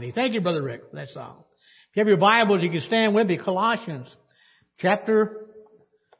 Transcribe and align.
90. 0.00 0.12
Thank 0.12 0.34
you, 0.34 0.40
Brother 0.40 0.62
Rick, 0.62 0.92
That's 0.92 1.16
all. 1.16 1.46
If 1.90 1.96
you 1.96 2.00
have 2.00 2.08
your 2.08 2.16
Bibles, 2.16 2.62
you 2.62 2.70
can 2.70 2.80
stand 2.80 3.14
with 3.14 3.28
me. 3.28 3.38
Colossians 3.38 4.08
chapter 4.80 5.46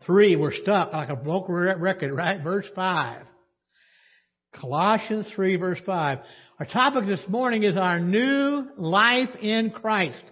3. 0.06 0.36
We're 0.36 0.52
stuck 0.52 0.92
like 0.92 1.08
a 1.08 1.16
broken 1.16 1.54
record, 1.54 2.12
right? 2.12 2.40
Verse 2.40 2.66
5. 2.76 3.22
Colossians 4.60 5.28
3 5.34 5.56
verse 5.56 5.80
5. 5.84 6.18
Our 6.60 6.66
topic 6.66 7.06
this 7.06 7.24
morning 7.28 7.64
is 7.64 7.76
our 7.76 7.98
new 7.98 8.68
life 8.76 9.30
in 9.42 9.70
Christ. 9.72 10.22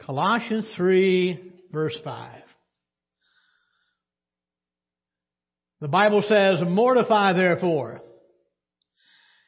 Colossians 0.00 0.72
3 0.76 1.52
verse 1.72 1.96
5. 2.04 2.42
The 5.80 5.88
Bible 5.88 6.22
says, 6.22 6.60
mortify 6.64 7.32
therefore 7.32 8.02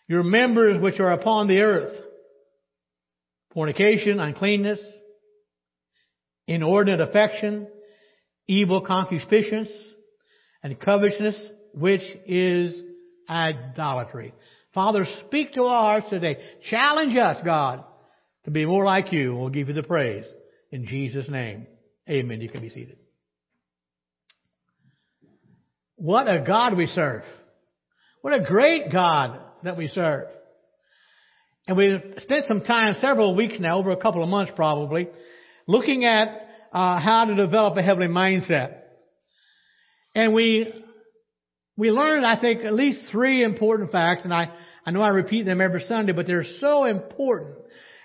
your 0.09 0.23
members 0.23 0.81
which 0.81 0.99
are 0.99 1.13
upon 1.13 1.47
the 1.47 1.61
earth. 1.61 1.95
Fornication, 3.53 4.19
uncleanness, 4.19 4.81
inordinate 6.47 7.01
affection, 7.01 7.69
evil 8.47 8.81
concupiscence, 8.81 9.69
and 10.63 10.79
covetousness, 10.81 11.37
which 11.75 12.03
is 12.27 12.81
idolatry. 13.29 14.35
Father, 14.75 15.05
speak 15.27 15.53
to 15.53 15.63
our 15.63 15.83
hearts 15.83 16.11
today. 16.11 16.39
Challenge 16.71 17.17
us, 17.17 17.39
God, 17.45 17.85
to 18.45 18.51
be 18.51 18.67
more 18.67 18.85
like 18.85 19.13
you. 19.13 19.37
We'll 19.37 19.51
give 19.51 19.69
you 19.69 19.75
the 19.75 19.83
praise. 19.83 20.25
In 20.71 20.87
Jesus' 20.87 21.29
name. 21.29 21.67
Amen. 22.09 22.41
You 22.41 22.49
can 22.49 22.63
be 22.63 22.71
seated. 22.71 22.97
What 25.97 26.29
a 26.29 26.45
God 26.47 26.77
we 26.77 26.87
serve. 26.87 27.25
What 28.23 28.35
a 28.35 28.45
great 28.45 28.93
God 28.93 29.41
that 29.63 29.77
we 29.77 29.89
serve. 29.89 30.29
And 31.67 31.77
we've 31.77 32.01
spent 32.19 32.47
some 32.49 32.63
time, 32.63 32.95
several 33.01 33.35
weeks 33.35 33.59
now, 33.61 33.79
over 33.79 33.91
a 33.91 33.97
couple 33.97 34.23
of 34.23 34.29
months 34.29 34.53
probably, 34.57 35.09
looking 35.67 36.05
at 36.05 36.29
uh, 36.73 36.99
how 36.99 37.27
to 37.27 37.35
develop 37.35 37.77
a 37.77 37.83
heavenly 37.83 38.09
mindset. 38.09 38.79
And 40.15 40.33
we 40.33 40.73
we 41.77 41.93
learned, 41.93 42.27
I 42.27 42.41
think, 42.41 42.65
at 42.65 42.73
least 42.73 43.03
three 43.13 43.45
important 43.45 43.93
facts, 43.93 44.23
and 44.25 44.35
I, 44.35 44.53
I 44.85 44.91
know 44.91 45.01
I 45.01 45.11
repeat 45.11 45.45
them 45.45 45.61
every 45.61 45.81
Sunday, 45.83 46.13
but 46.13 46.27
they're 46.27 46.45
so 46.59 46.85
important. 46.85 47.57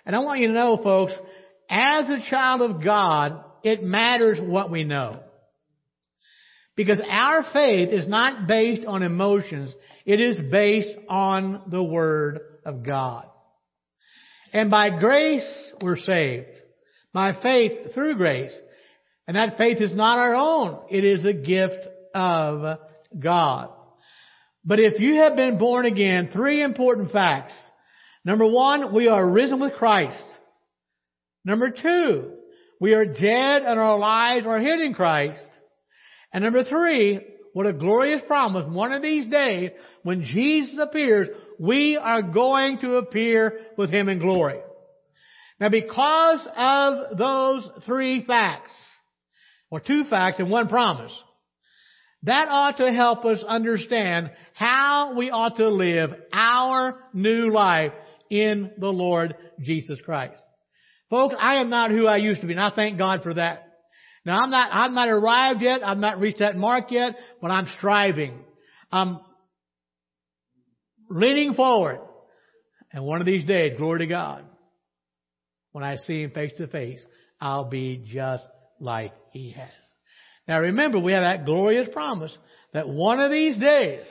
And 0.06 0.16
I 0.16 0.20
want 0.20 0.42
you 0.42 0.48
to 0.50 0.54
know, 0.54 0.80
folks, 0.84 1.14
as 1.70 2.08
a 2.08 2.20
child 2.30 2.62
of 2.62 2.84
God, 2.84 3.44
it 3.64 3.82
matters 3.82 4.40
what 4.40 4.70
we 4.70 4.84
know. 4.84 5.22
Because 6.76 7.00
our 7.08 7.46
faith 7.54 7.90
is 7.90 8.08
not 8.08 8.48
based 8.48 8.86
on 8.86 9.04
emotions, 9.04 9.74
it 10.06 10.20
is 10.20 10.40
based 10.52 10.98
on 11.08 11.64
the 11.70 11.84
Word 11.84 12.40
of 12.66 12.84
God. 12.84 13.26
And 14.52 14.72
by 14.72 15.00
grace, 15.00 15.48
we're 15.82 15.98
saved. 15.98 16.48
By 17.14 17.34
faith, 17.42 17.94
through 17.94 18.18
grace. 18.18 18.54
And 19.28 19.38
that 19.38 19.58
faith 19.58 19.82
is 19.82 19.94
not 19.94 20.18
our 20.18 20.36
own. 20.36 20.80
It 20.90 21.04
is 21.04 21.26
a 21.26 21.34
gift 21.34 21.88
of 22.14 22.80
God. 23.18 23.70
But 24.66 24.80
if 24.80 25.00
you 25.00 25.16
have 25.16 25.36
been 25.36 25.58
born 25.58 25.86
again, 25.86 26.30
three 26.34 26.64
important 26.64 27.12
facts. 27.12 27.54
Number 28.26 28.48
one, 28.48 28.94
we 28.94 29.08
are 29.08 29.30
risen 29.30 29.60
with 29.60 29.74
Christ. 29.74 30.24
Number 31.46 31.70
two, 31.70 32.32
we 32.80 32.94
are 32.94 33.06
dead 33.06 33.64
and 33.64 33.80
our 33.80 33.98
lives 33.98 34.46
are 34.46 34.60
hid 34.60 34.80
in 34.80 34.94
Christ. 34.94 35.40
And 36.34 36.44
number 36.44 36.64
three, 36.64 37.22
what 37.54 37.68
a 37.68 37.74
glorious 37.74 38.22
promise. 38.26 38.66
One 38.68 38.92
of 38.92 39.04
these 39.04 39.28
days, 39.28 39.70
when 40.02 40.24
Jesus 40.24 40.78
appears, 40.82 41.30
we 41.60 41.96
are 41.96 42.24
going 42.24 42.80
to 42.80 42.96
appear 42.96 43.62
with 43.78 43.92
Him 43.92 44.10
in 44.10 44.20
glory. 44.20 44.60
Now 45.60 45.70
because 45.70 46.40
of 46.58 47.18
those 47.18 47.70
three 47.86 48.26
facts, 48.26 48.72
or 49.70 49.80
two 49.80 50.04
facts 50.10 50.40
and 50.40 50.50
one 50.50 50.68
promise, 50.68 51.14
that 52.24 52.48
ought 52.50 52.78
to 52.78 52.92
help 52.92 53.26
us 53.26 53.44
understand 53.48 54.32
how 54.54 55.16
we 55.18 55.30
ought 55.30 55.58
to 55.58 55.70
live 55.70 56.12
our 56.32 56.98
new 57.14 57.52
life 57.52 57.92
in 58.30 58.72
the 58.78 58.90
Lord 58.90 59.36
Jesus 59.60 60.02
Christ. 60.02 60.36
Folks, 61.10 61.36
I 61.40 61.56
am 61.56 61.70
not 61.70 61.92
who 61.92 62.08
I 62.08 62.18
used 62.18 62.42
to 62.42 62.48
be, 62.48 62.54
and 62.54 62.62
I 62.62 62.72
thank 62.76 62.98
God 62.98 63.22
for 63.24 63.36
that. 63.36 63.73
Now 64.26 64.40
I'm 64.40 64.50
not, 64.50 64.70
I'm 64.72 64.96
not 64.96 65.10
arrived 65.10 65.62
yet, 65.62 65.86
I've 65.86 65.98
not 65.98 66.20
reached 66.20 66.40
that 66.40 66.56
mark 66.56 66.92
yet, 66.92 67.16
but 67.42 67.52
I'm 67.52 67.68
striving. 67.78 68.40
I'm 68.92 69.20
leaning 71.10 71.54
forward. 71.56 72.00
And 72.92 73.04
one 73.04 73.20
of 73.20 73.26
these 73.26 73.44
days, 73.44 73.76
glory 73.78 74.00
to 74.00 74.08
God, 74.08 74.46
when 75.72 75.84
I 75.84 75.98
see 75.98 76.22
Him 76.22 76.32
face 76.32 76.54
to 76.58 76.68
face, 76.68 77.02
I'll 77.42 77.66
be 77.66 78.06
just 78.08 78.44
like 78.80 79.14
He 79.32 79.52
has. 79.52 79.70
Now 80.48 80.62
remember, 80.62 81.00
we 81.00 81.14
have 81.14 81.24
that 81.24 81.46
glorious 81.46 81.88
promise 81.92 82.36
that 82.74 82.88
one 82.88 83.20
of 83.20 83.32
these 83.32 83.58
days, 83.58 84.06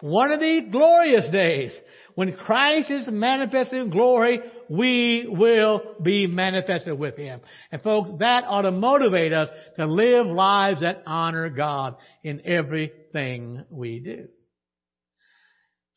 one 0.00 0.30
of 0.32 0.40
these 0.40 0.64
glorious 0.70 1.28
days, 1.30 1.72
when 2.18 2.32
Christ 2.32 2.90
is 2.90 3.08
manifested 3.08 3.80
in 3.80 3.90
glory, 3.90 4.40
we 4.68 5.24
will 5.28 5.94
be 6.02 6.26
manifested 6.26 6.98
with 6.98 7.16
Him. 7.16 7.40
And 7.70 7.80
folks, 7.80 8.10
that 8.18 8.42
ought 8.44 8.62
to 8.62 8.72
motivate 8.72 9.32
us 9.32 9.48
to 9.76 9.86
live 9.86 10.26
lives 10.26 10.80
that 10.80 11.04
honor 11.06 11.48
God 11.48 11.94
in 12.24 12.44
everything 12.44 13.64
we 13.70 14.00
do. 14.00 14.26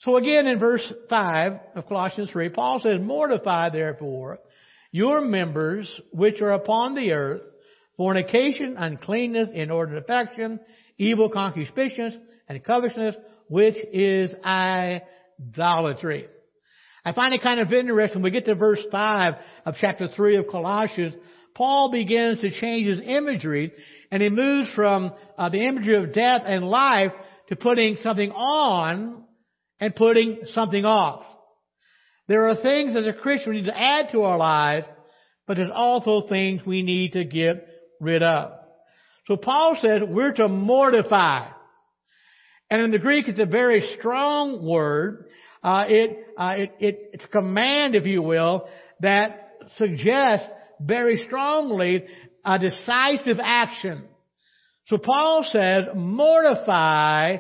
So 0.01 0.15
again 0.15 0.45
in 0.45 0.59
verse 0.59 0.93
5 1.09 1.53
of 1.73 1.87
Colossians 1.87 2.29
3, 2.29 2.49
Paul 2.49 2.79
says, 2.83 2.99
Mortify 3.01 3.71
therefore 3.71 4.41
your 4.91 5.21
members 5.21 5.91
which 6.11 6.39
are 6.39 6.53
upon 6.53 6.93
the 6.93 7.13
earth, 7.13 7.41
fornication, 7.97 8.75
uncleanness, 8.77 9.49
inordinate 9.51 10.03
affection, 10.03 10.59
evil 10.99 11.29
concupiscence, 11.29 12.13
and 12.47 12.63
covetousness, 12.63 13.15
which 13.47 13.77
is 13.91 14.35
idolatry. 14.45 15.17
I 17.03 17.13
find 17.13 17.33
it 17.33 17.41
kind 17.41 17.59
of 17.59 17.73
interesting. 17.73 18.21
We 18.21 18.31
get 18.31 18.45
to 18.45 18.55
verse 18.55 18.83
5 18.91 19.33
of 19.65 19.75
chapter 19.79 20.07
3 20.07 20.37
of 20.37 20.47
Colossians, 20.49 21.15
Paul 21.55 21.91
begins 21.91 22.41
to 22.41 22.51
change 22.51 22.87
his 22.87 23.01
imagery, 23.03 23.71
and 24.11 24.21
he 24.21 24.29
moves 24.29 24.69
from 24.75 25.11
uh, 25.37 25.49
the 25.49 25.65
imagery 25.65 26.01
of 26.01 26.13
death 26.13 26.43
and 26.45 26.65
life 26.65 27.11
to 27.49 27.55
putting 27.55 27.97
something 28.01 28.31
on 28.31 29.23
and 29.79 29.95
putting 29.95 30.39
something 30.53 30.85
off. 30.85 31.23
There 32.27 32.47
are 32.47 32.55
things 32.55 32.95
as 32.95 33.05
a 33.05 33.13
Christian 33.13 33.51
we 33.51 33.61
need 33.61 33.67
to 33.67 33.77
add 33.77 34.11
to 34.11 34.21
our 34.21 34.37
lives, 34.37 34.85
but 35.47 35.57
there's 35.57 35.71
also 35.73 36.27
things 36.29 36.61
we 36.65 36.81
need 36.81 37.13
to 37.13 37.25
get 37.25 37.67
rid 37.99 38.23
of. 38.23 38.53
So 39.27 39.35
Paul 39.35 39.77
says 39.79 40.01
we're 40.07 40.33
to 40.33 40.47
mortify. 40.47 41.49
And 42.69 42.81
in 42.83 42.91
the 42.91 42.99
Greek 42.99 43.27
it's 43.27 43.39
a 43.39 43.45
very 43.45 43.81
strong 43.99 44.65
word. 44.65 45.25
Uh, 45.63 45.85
it, 45.87 46.27
uh, 46.37 46.53
it, 46.57 46.73
it, 46.79 47.09
it's 47.13 47.25
a 47.25 47.27
command, 47.27 47.95
if 47.95 48.05
you 48.05 48.21
will, 48.21 48.67
that 49.01 49.57
suggests 49.77 50.47
very 50.79 51.17
strongly 51.27 52.03
a 52.43 52.59
decisive 52.59 53.37
action. 53.41 54.03
So 54.87 54.97
Paul 54.97 55.45
says, 55.47 55.85
mortify, 55.95 57.37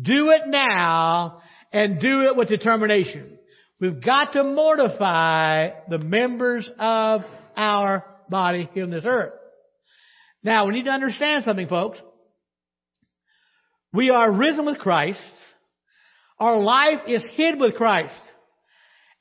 do 0.00 0.30
it 0.30 0.42
now, 0.46 1.42
and 1.72 2.00
do 2.00 2.22
it 2.22 2.36
with 2.36 2.48
determination. 2.48 3.38
We've 3.80 4.00
got 4.02 4.32
to 4.34 4.44
mortify 4.44 5.70
the 5.88 5.98
members 5.98 6.70
of 6.78 7.22
our 7.56 8.04
body 8.30 8.70
here 8.72 8.84
on 8.84 8.90
this 8.90 9.04
earth. 9.04 9.32
Now, 10.44 10.66
we 10.66 10.74
need 10.74 10.84
to 10.84 10.90
understand 10.92 11.44
something, 11.44 11.68
folks. 11.68 11.98
We 13.92 14.10
are 14.10 14.32
risen 14.32 14.66
with 14.66 14.78
Christ. 14.78 15.18
Our 16.38 16.58
life 16.58 17.00
is 17.06 17.24
hid 17.32 17.60
with 17.60 17.74
Christ. 17.74 18.14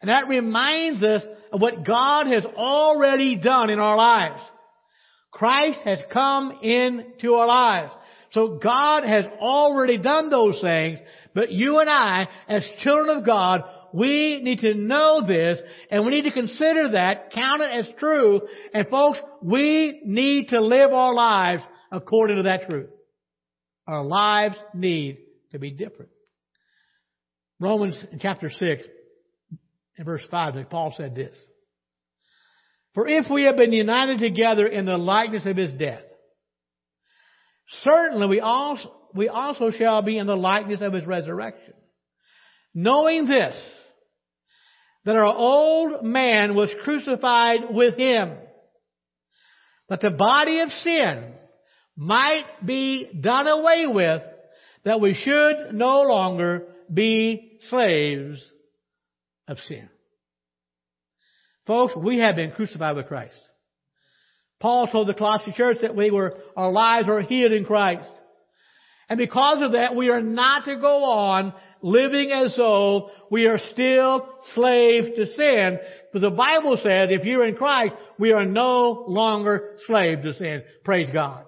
And 0.02 0.10
that 0.10 0.28
reminds 0.28 1.04
us 1.04 1.24
of 1.52 1.62
what 1.62 1.86
God 1.86 2.28
has 2.28 2.46
already 2.46 3.38
done 3.38 3.70
in 3.70 3.80
our 3.80 3.96
lives. 3.96 4.42
Christ 5.32 5.80
has 5.86 6.00
come 6.12 6.60
into 6.62 7.34
our 7.36 7.48
lives. 7.48 7.94
So 8.32 8.60
God 8.62 9.04
has 9.04 9.26
already 9.40 9.98
done 9.98 10.30
those 10.30 10.60
things, 10.62 11.00
but 11.36 11.52
you 11.52 11.80
and 11.80 11.90
I, 11.90 12.28
as 12.48 12.68
children 12.80 13.18
of 13.18 13.26
God, 13.26 13.64
we 13.94 14.42
need 14.42 14.60
to 14.60 14.74
know 14.74 15.22
this 15.26 15.60
and 15.92 16.04
we 16.04 16.12
need 16.12 16.24
to 16.24 16.32
consider 16.32 16.92
that, 16.94 17.32
count 17.32 17.62
it 17.62 17.72
as 17.72 17.90
true, 18.00 18.42
and 18.74 18.88
folks, 18.88 19.20
we 19.42 20.02
need 20.04 20.50
to 20.50 20.60
live 20.60 20.92
our 20.92 21.14
lives 21.14 21.62
according 21.92 22.38
to 22.38 22.44
that 22.44 22.68
truth. 22.68 22.90
Our 23.88 24.04
lives 24.04 24.56
need 24.74 25.20
to 25.52 25.60
be 25.60 25.70
different. 25.70 26.10
Romans 27.64 28.06
chapter 28.20 28.50
6 28.50 28.84
in 29.98 30.04
verse 30.04 30.24
5, 30.30 30.70
Paul 30.70 30.94
said 30.98 31.16
this. 31.16 31.34
For 32.94 33.08
if 33.08 33.30
we 33.32 33.44
have 33.44 33.56
been 33.56 33.72
united 33.72 34.20
together 34.20 34.68
in 34.68 34.86
the 34.86 34.98
likeness 34.98 35.46
of 35.46 35.56
his 35.56 35.72
death, 35.72 36.04
certainly 37.84 38.28
we 38.28 38.42
also, 38.42 38.92
we 39.16 39.30
also 39.30 39.72
shall 39.72 40.02
be 40.02 40.18
in 40.18 40.28
the 40.28 40.36
likeness 40.36 40.82
of 40.82 40.92
his 40.92 41.06
resurrection. 41.06 41.74
Knowing 42.74 43.28
this, 43.28 43.56
that 45.06 45.16
our 45.16 45.26
old 45.26 46.04
man 46.04 46.56
was 46.56 46.74
crucified 46.84 47.62
with 47.70 47.96
him, 47.96 48.36
that 49.88 50.02
the 50.02 50.10
body 50.10 50.60
of 50.60 50.70
sin 50.70 51.34
might 51.96 52.46
be 52.66 53.10
done 53.22 53.48
away 53.48 53.86
with, 53.88 54.22
that 54.84 55.00
we 55.00 55.14
should 55.14 55.74
no 55.74 56.02
longer 56.02 56.68
be 56.94 57.52
slaves 57.70 58.46
of 59.48 59.58
sin. 59.60 59.90
Folks, 61.66 61.94
we 61.96 62.20
have 62.20 62.36
been 62.36 62.52
crucified 62.52 62.96
with 62.96 63.08
Christ. 63.08 63.36
Paul 64.60 64.88
told 64.88 65.08
the 65.08 65.14
Colossian 65.14 65.54
church 65.56 65.78
that 65.82 65.96
we 65.96 66.12
were, 66.12 66.34
our 66.56 66.72
lives 66.72 67.08
are 67.10 67.22
hid 67.22 67.52
in 67.54 67.66
Christ. 67.66 68.10
And 69.10 69.18
because 69.18 69.62
of 69.62 69.74
that, 69.74 69.96
we 69.96 70.10
are 70.10 70.22
not 70.22 70.66
to 70.66 70.78
go 70.80 71.04
on 71.04 71.54
living 71.82 72.32
as 72.32 72.56
though 72.56 73.10
we 73.30 73.46
are 73.46 73.58
still 73.58 74.28
slaves 74.56 75.10
to 75.18 75.26
sin. 75.26 75.80
Because 76.12 76.22
the 76.22 76.36
Bible 76.36 76.78
says 76.82 77.10
if 77.12 77.26
you're 77.26 77.46
in 77.46 77.56
Christ, 77.56 77.94
we 78.18 78.32
are 78.32 78.46
no 78.46 79.04
longer 79.08 79.76
slaves 79.86 80.24
to 80.24 80.34
sin. 80.34 80.64
Praise 80.86 81.10
God. 81.12 81.46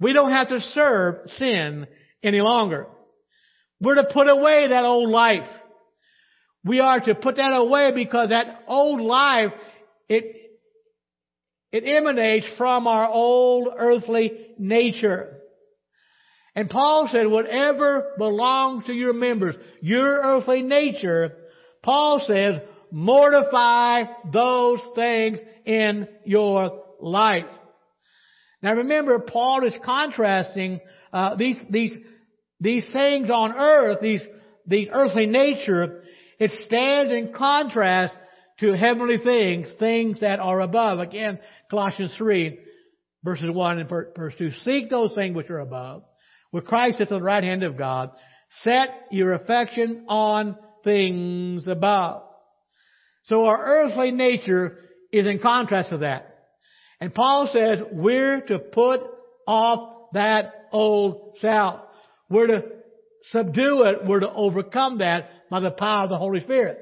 We 0.00 0.12
don't 0.12 0.32
have 0.32 0.48
to 0.48 0.60
serve 0.60 1.30
sin 1.36 1.86
any 2.22 2.40
longer. 2.40 2.88
We're 3.84 3.96
to 3.96 4.08
put 4.12 4.28
away 4.28 4.68
that 4.68 4.84
old 4.84 5.10
life. 5.10 5.44
We 6.64 6.80
are 6.80 7.00
to 7.00 7.14
put 7.14 7.36
that 7.36 7.52
away 7.54 7.92
because 7.94 8.30
that 8.30 8.62
old 8.66 9.00
life, 9.00 9.52
it, 10.08 10.24
it 11.70 11.84
emanates 11.84 12.46
from 12.56 12.86
our 12.86 13.08
old 13.08 13.68
earthly 13.76 14.54
nature. 14.58 15.40
And 16.54 16.70
Paul 16.70 17.08
said, 17.10 17.26
whatever 17.26 18.12
belongs 18.16 18.86
to 18.86 18.92
your 18.92 19.12
members, 19.12 19.56
your 19.80 20.20
earthly 20.22 20.62
nature, 20.62 21.32
Paul 21.82 22.24
says, 22.26 22.60
mortify 22.90 24.04
those 24.32 24.80
things 24.94 25.40
in 25.66 26.08
your 26.24 26.84
life. 27.00 27.50
Now 28.62 28.76
remember, 28.76 29.18
Paul 29.18 29.66
is 29.66 29.76
contrasting 29.84 30.80
uh, 31.12 31.36
these 31.36 31.58
these 31.68 31.92
these 32.64 32.86
things 32.92 33.30
on 33.30 33.52
earth, 33.52 33.98
these 34.00 34.22
these 34.66 34.88
earthly 34.90 35.26
nature. 35.26 36.02
It 36.40 36.50
stands 36.66 37.12
in 37.12 37.32
contrast 37.32 38.14
to 38.58 38.72
heavenly 38.72 39.18
things, 39.18 39.68
things 39.78 40.20
that 40.20 40.40
are 40.40 40.60
above. 40.60 40.98
Again, 40.98 41.38
Colossians 41.70 42.14
three, 42.18 42.58
verses 43.22 43.50
one 43.50 43.78
and 43.78 43.88
verse 43.88 44.34
two. 44.36 44.50
Seek 44.64 44.90
those 44.90 45.14
things 45.14 45.36
which 45.36 45.50
are 45.50 45.60
above 45.60 46.02
with 46.50 46.64
Christ 46.64 46.96
is 46.96 47.02
at 47.02 47.08
the 47.10 47.20
right 47.20 47.44
hand 47.44 47.62
of 47.62 47.76
God. 47.76 48.10
Set 48.62 48.88
your 49.10 49.34
affection 49.34 50.06
on 50.08 50.56
things 50.84 51.68
above. 51.68 52.22
So 53.24 53.44
our 53.44 53.58
earthly 53.58 54.10
nature 54.10 54.78
is 55.12 55.26
in 55.26 55.38
contrast 55.38 55.90
to 55.90 55.98
that. 55.98 56.46
And 57.00 57.14
Paul 57.14 57.50
says 57.52 57.80
we're 57.92 58.40
to 58.42 58.58
put 58.58 59.00
off 59.46 60.12
that 60.14 60.68
old 60.72 61.36
self. 61.40 61.80
We're 62.34 62.48
to 62.48 62.62
subdue 63.30 63.84
it. 63.84 64.08
We're 64.08 64.20
to 64.20 64.32
overcome 64.32 64.98
that 64.98 65.30
by 65.50 65.60
the 65.60 65.70
power 65.70 66.02
of 66.04 66.10
the 66.10 66.18
Holy 66.18 66.40
Spirit. 66.40 66.80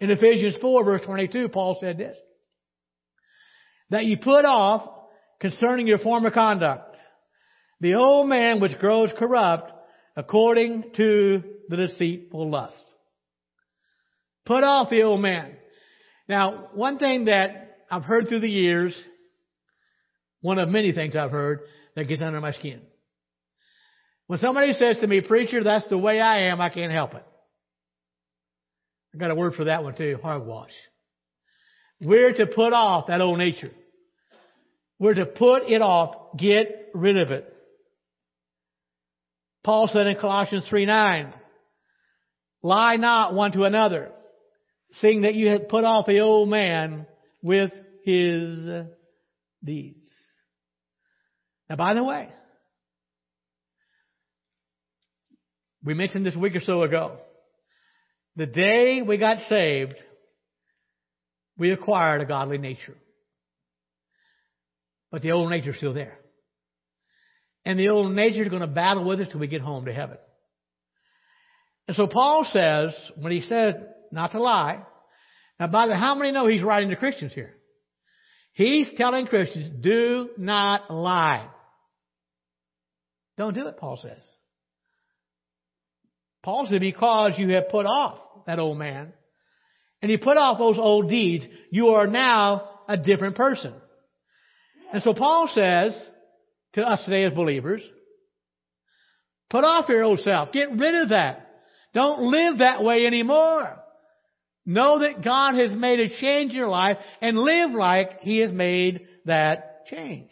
In 0.00 0.10
Ephesians 0.10 0.56
4 0.58 0.84
verse 0.84 1.02
22, 1.04 1.50
Paul 1.50 1.76
said 1.78 1.98
this. 1.98 2.16
That 3.90 4.06
you 4.06 4.16
put 4.16 4.46
off 4.46 4.88
concerning 5.38 5.86
your 5.86 5.98
former 5.98 6.30
conduct 6.30 6.96
the 7.80 7.94
old 7.94 8.28
man 8.28 8.60
which 8.60 8.78
grows 8.78 9.12
corrupt 9.18 9.70
according 10.16 10.92
to 10.96 11.42
the 11.68 11.76
deceitful 11.76 12.50
lust. 12.50 12.82
Put 14.46 14.64
off 14.64 14.88
the 14.88 15.02
old 15.02 15.20
man. 15.20 15.56
Now, 16.26 16.68
one 16.74 16.98
thing 16.98 17.26
that 17.26 17.76
I've 17.90 18.04
heard 18.04 18.28
through 18.28 18.40
the 18.40 18.50
years, 18.50 18.98
one 20.40 20.58
of 20.58 20.70
many 20.70 20.92
things 20.92 21.16
I've 21.16 21.30
heard 21.30 21.60
that 21.96 22.08
gets 22.08 22.22
under 22.22 22.40
my 22.40 22.52
skin. 22.52 22.80
When 24.30 24.38
somebody 24.38 24.74
says 24.74 24.96
to 24.98 25.08
me, 25.08 25.22
preacher, 25.22 25.64
that's 25.64 25.88
the 25.88 25.98
way 25.98 26.20
I 26.20 26.52
am, 26.52 26.60
I 26.60 26.68
can't 26.68 26.92
help 26.92 27.14
it. 27.14 27.26
I 29.12 29.18
got 29.18 29.32
a 29.32 29.34
word 29.34 29.54
for 29.54 29.64
that 29.64 29.82
one 29.82 29.96
too, 29.96 30.20
hogwash. 30.22 30.70
We're 32.00 32.32
to 32.34 32.46
put 32.46 32.72
off 32.72 33.08
that 33.08 33.20
old 33.20 33.38
nature. 33.38 33.72
We're 35.00 35.14
to 35.14 35.26
put 35.26 35.64
it 35.68 35.82
off, 35.82 36.38
get 36.38 36.90
rid 36.94 37.18
of 37.18 37.32
it. 37.32 37.52
Paul 39.64 39.90
said 39.92 40.06
in 40.06 40.14
Colossians 40.14 40.64
3 40.70 40.86
9, 40.86 41.34
lie 42.62 42.96
not 42.98 43.34
one 43.34 43.50
to 43.50 43.64
another, 43.64 44.12
seeing 45.00 45.22
that 45.22 45.34
you 45.34 45.48
have 45.48 45.68
put 45.68 45.82
off 45.82 46.06
the 46.06 46.20
old 46.20 46.48
man 46.48 47.04
with 47.42 47.72
his 48.04 48.84
deeds. 49.64 50.08
Now, 51.68 51.74
by 51.74 51.94
the 51.94 52.04
way, 52.04 52.28
we 55.84 55.94
mentioned 55.94 56.26
this 56.26 56.36
week 56.36 56.54
or 56.54 56.60
so 56.60 56.82
ago. 56.82 57.18
The 58.36 58.46
day 58.46 59.02
we 59.02 59.18
got 59.18 59.38
saved, 59.48 59.94
we 61.58 61.72
acquired 61.72 62.20
a 62.20 62.26
godly 62.26 62.58
nature. 62.58 62.96
But 65.10 65.22
the 65.22 65.32
old 65.32 65.50
nature 65.50 65.70
is 65.70 65.76
still 65.76 65.94
there. 65.94 66.18
And 67.64 67.78
the 67.78 67.88
old 67.88 68.12
nature 68.14 68.42
is 68.42 68.48
going 68.48 68.62
to 68.62 68.66
battle 68.66 69.04
with 69.04 69.20
us 69.20 69.28
till 69.30 69.40
we 69.40 69.46
get 69.46 69.60
home 69.60 69.84
to 69.86 69.92
heaven. 69.92 70.18
And 71.88 71.96
so 71.96 72.06
Paul 72.06 72.46
says, 72.50 72.94
when 73.16 73.32
he 73.32 73.42
said 73.42 73.88
not 74.12 74.32
to 74.32 74.40
lie, 74.40 74.84
now 75.58 75.66
by 75.66 75.88
the 75.88 75.96
how 75.96 76.14
many 76.14 76.30
know 76.30 76.46
he's 76.46 76.62
writing 76.62 76.90
to 76.90 76.96
Christians 76.96 77.32
here? 77.34 77.54
He's 78.52 78.90
telling 78.96 79.26
Christians, 79.26 79.82
do 79.82 80.30
not 80.38 80.90
lie. 80.90 81.48
Don't 83.36 83.54
do 83.54 83.66
it, 83.66 83.76
Paul 83.76 83.98
says. 84.00 84.22
Paul 86.42 86.66
said, 86.68 86.80
because 86.80 87.32
you 87.36 87.50
have 87.50 87.68
put 87.68 87.86
off 87.86 88.18
that 88.46 88.58
old 88.58 88.78
man, 88.78 89.12
and 90.02 90.10
you 90.10 90.18
put 90.18 90.36
off 90.36 90.58
those 90.58 90.78
old 90.78 91.10
deeds, 91.10 91.46
you 91.70 91.88
are 91.88 92.06
now 92.06 92.80
a 92.88 92.96
different 92.96 93.36
person. 93.36 93.74
And 94.92 95.02
so 95.02 95.12
Paul 95.14 95.48
says, 95.52 95.94
to 96.74 96.82
us 96.82 97.04
today 97.04 97.24
as 97.24 97.32
believers. 97.32 97.82
Put 99.48 99.64
off 99.64 99.88
your 99.88 100.04
old 100.04 100.20
self. 100.20 100.52
Get 100.52 100.70
rid 100.70 100.94
of 101.02 101.08
that. 101.10 101.48
Don't 101.92 102.30
live 102.30 102.58
that 102.58 102.82
way 102.84 103.06
anymore. 103.06 103.76
Know 104.64 105.00
that 105.00 105.24
God 105.24 105.56
has 105.56 105.72
made 105.72 105.98
a 105.98 106.08
change 106.20 106.52
in 106.52 106.58
your 106.58 106.68
life 106.68 106.98
and 107.20 107.36
live 107.36 107.72
like 107.72 108.20
He 108.20 108.38
has 108.38 108.52
made 108.52 109.06
that 109.24 109.86
change. 109.86 110.30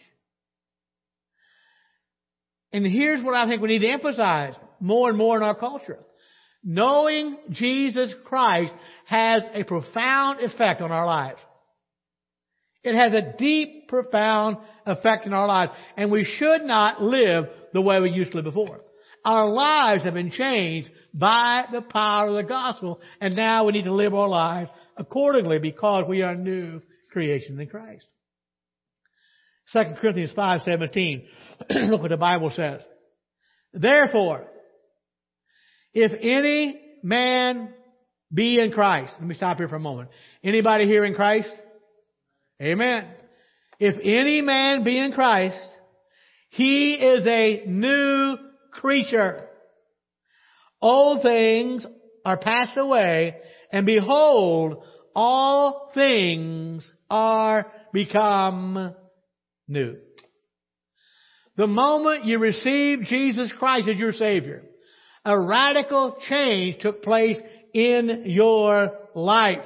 And 2.72 2.86
here's 2.86 3.24
what 3.24 3.34
I 3.34 3.48
think 3.48 3.62
we 3.62 3.68
need 3.68 3.80
to 3.80 3.90
emphasize 3.90 4.54
more 4.80 5.08
and 5.08 5.18
more 5.18 5.36
in 5.36 5.42
our 5.42 5.54
culture. 5.54 5.98
Knowing 6.64 7.36
Jesus 7.50 8.12
Christ 8.24 8.72
has 9.06 9.42
a 9.54 9.64
profound 9.64 10.40
effect 10.40 10.80
on 10.80 10.90
our 10.90 11.06
lives. 11.06 11.38
It 12.82 12.94
has 12.94 13.12
a 13.12 13.36
deep, 13.36 13.88
profound 13.88 14.58
effect 14.86 15.26
in 15.26 15.32
our 15.32 15.46
lives. 15.46 15.72
And 15.96 16.10
we 16.10 16.24
should 16.24 16.62
not 16.62 17.02
live 17.02 17.46
the 17.72 17.80
way 17.80 18.00
we 18.00 18.10
used 18.10 18.32
to 18.32 18.38
live 18.38 18.44
before. 18.44 18.80
Our 19.24 19.48
lives 19.48 20.04
have 20.04 20.14
been 20.14 20.30
changed 20.30 20.90
by 21.12 21.64
the 21.72 21.82
power 21.82 22.28
of 22.28 22.34
the 22.34 22.44
gospel. 22.44 23.00
And 23.20 23.36
now 23.36 23.66
we 23.66 23.72
need 23.72 23.84
to 23.84 23.94
live 23.94 24.14
our 24.14 24.28
lives 24.28 24.70
accordingly 24.96 25.58
because 25.58 26.04
we 26.08 26.22
are 26.22 26.34
new 26.34 26.80
creation 27.12 27.60
in 27.60 27.68
Christ. 27.68 28.06
2 29.72 29.96
Corinthians 30.00 30.34
5:17. 30.34 31.24
Look 31.90 32.00
what 32.00 32.10
the 32.10 32.16
Bible 32.16 32.50
says. 32.54 32.82
Therefore, 33.72 34.46
if 35.94 36.12
any 36.20 36.80
man 37.02 37.74
be 38.32 38.60
in 38.60 38.72
Christ. 38.72 39.12
Let 39.18 39.26
me 39.26 39.34
stop 39.34 39.58
here 39.58 39.68
for 39.68 39.76
a 39.76 39.80
moment. 39.80 40.10
Anybody 40.44 40.86
here 40.86 41.04
in 41.04 41.14
Christ? 41.14 41.50
Amen. 42.60 43.06
If 43.78 43.96
any 44.02 44.42
man 44.42 44.84
be 44.84 44.98
in 44.98 45.12
Christ, 45.12 45.56
he 46.50 46.94
is 46.94 47.26
a 47.26 47.64
new 47.66 48.36
creature. 48.72 49.46
All 50.80 51.22
things 51.22 51.86
are 52.24 52.38
passed 52.38 52.76
away, 52.76 53.36
and 53.72 53.86
behold, 53.86 54.84
all 55.14 55.90
things 55.94 56.90
are 57.10 57.66
become 57.92 58.94
new. 59.66 59.96
The 61.56 61.66
moment 61.66 62.24
you 62.24 62.38
receive 62.38 63.00
Jesus 63.04 63.52
Christ 63.58 63.88
as 63.88 63.96
your 63.96 64.12
Savior, 64.12 64.64
a 65.24 65.38
radical 65.38 66.16
change 66.28 66.80
took 66.80 67.02
place 67.02 67.38
in 67.74 68.24
your 68.26 68.92
life. 69.14 69.64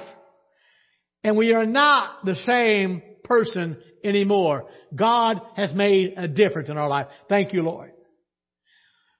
And 1.23 1.37
we 1.37 1.53
are 1.53 1.65
not 1.65 2.25
the 2.25 2.35
same 2.35 3.01
person 3.23 3.77
anymore. 4.03 4.65
God 4.93 5.41
has 5.55 5.73
made 5.73 6.15
a 6.17 6.27
difference 6.27 6.69
in 6.69 6.77
our 6.77 6.89
life. 6.89 7.07
Thank 7.29 7.53
you, 7.53 7.63
Lord. 7.63 7.91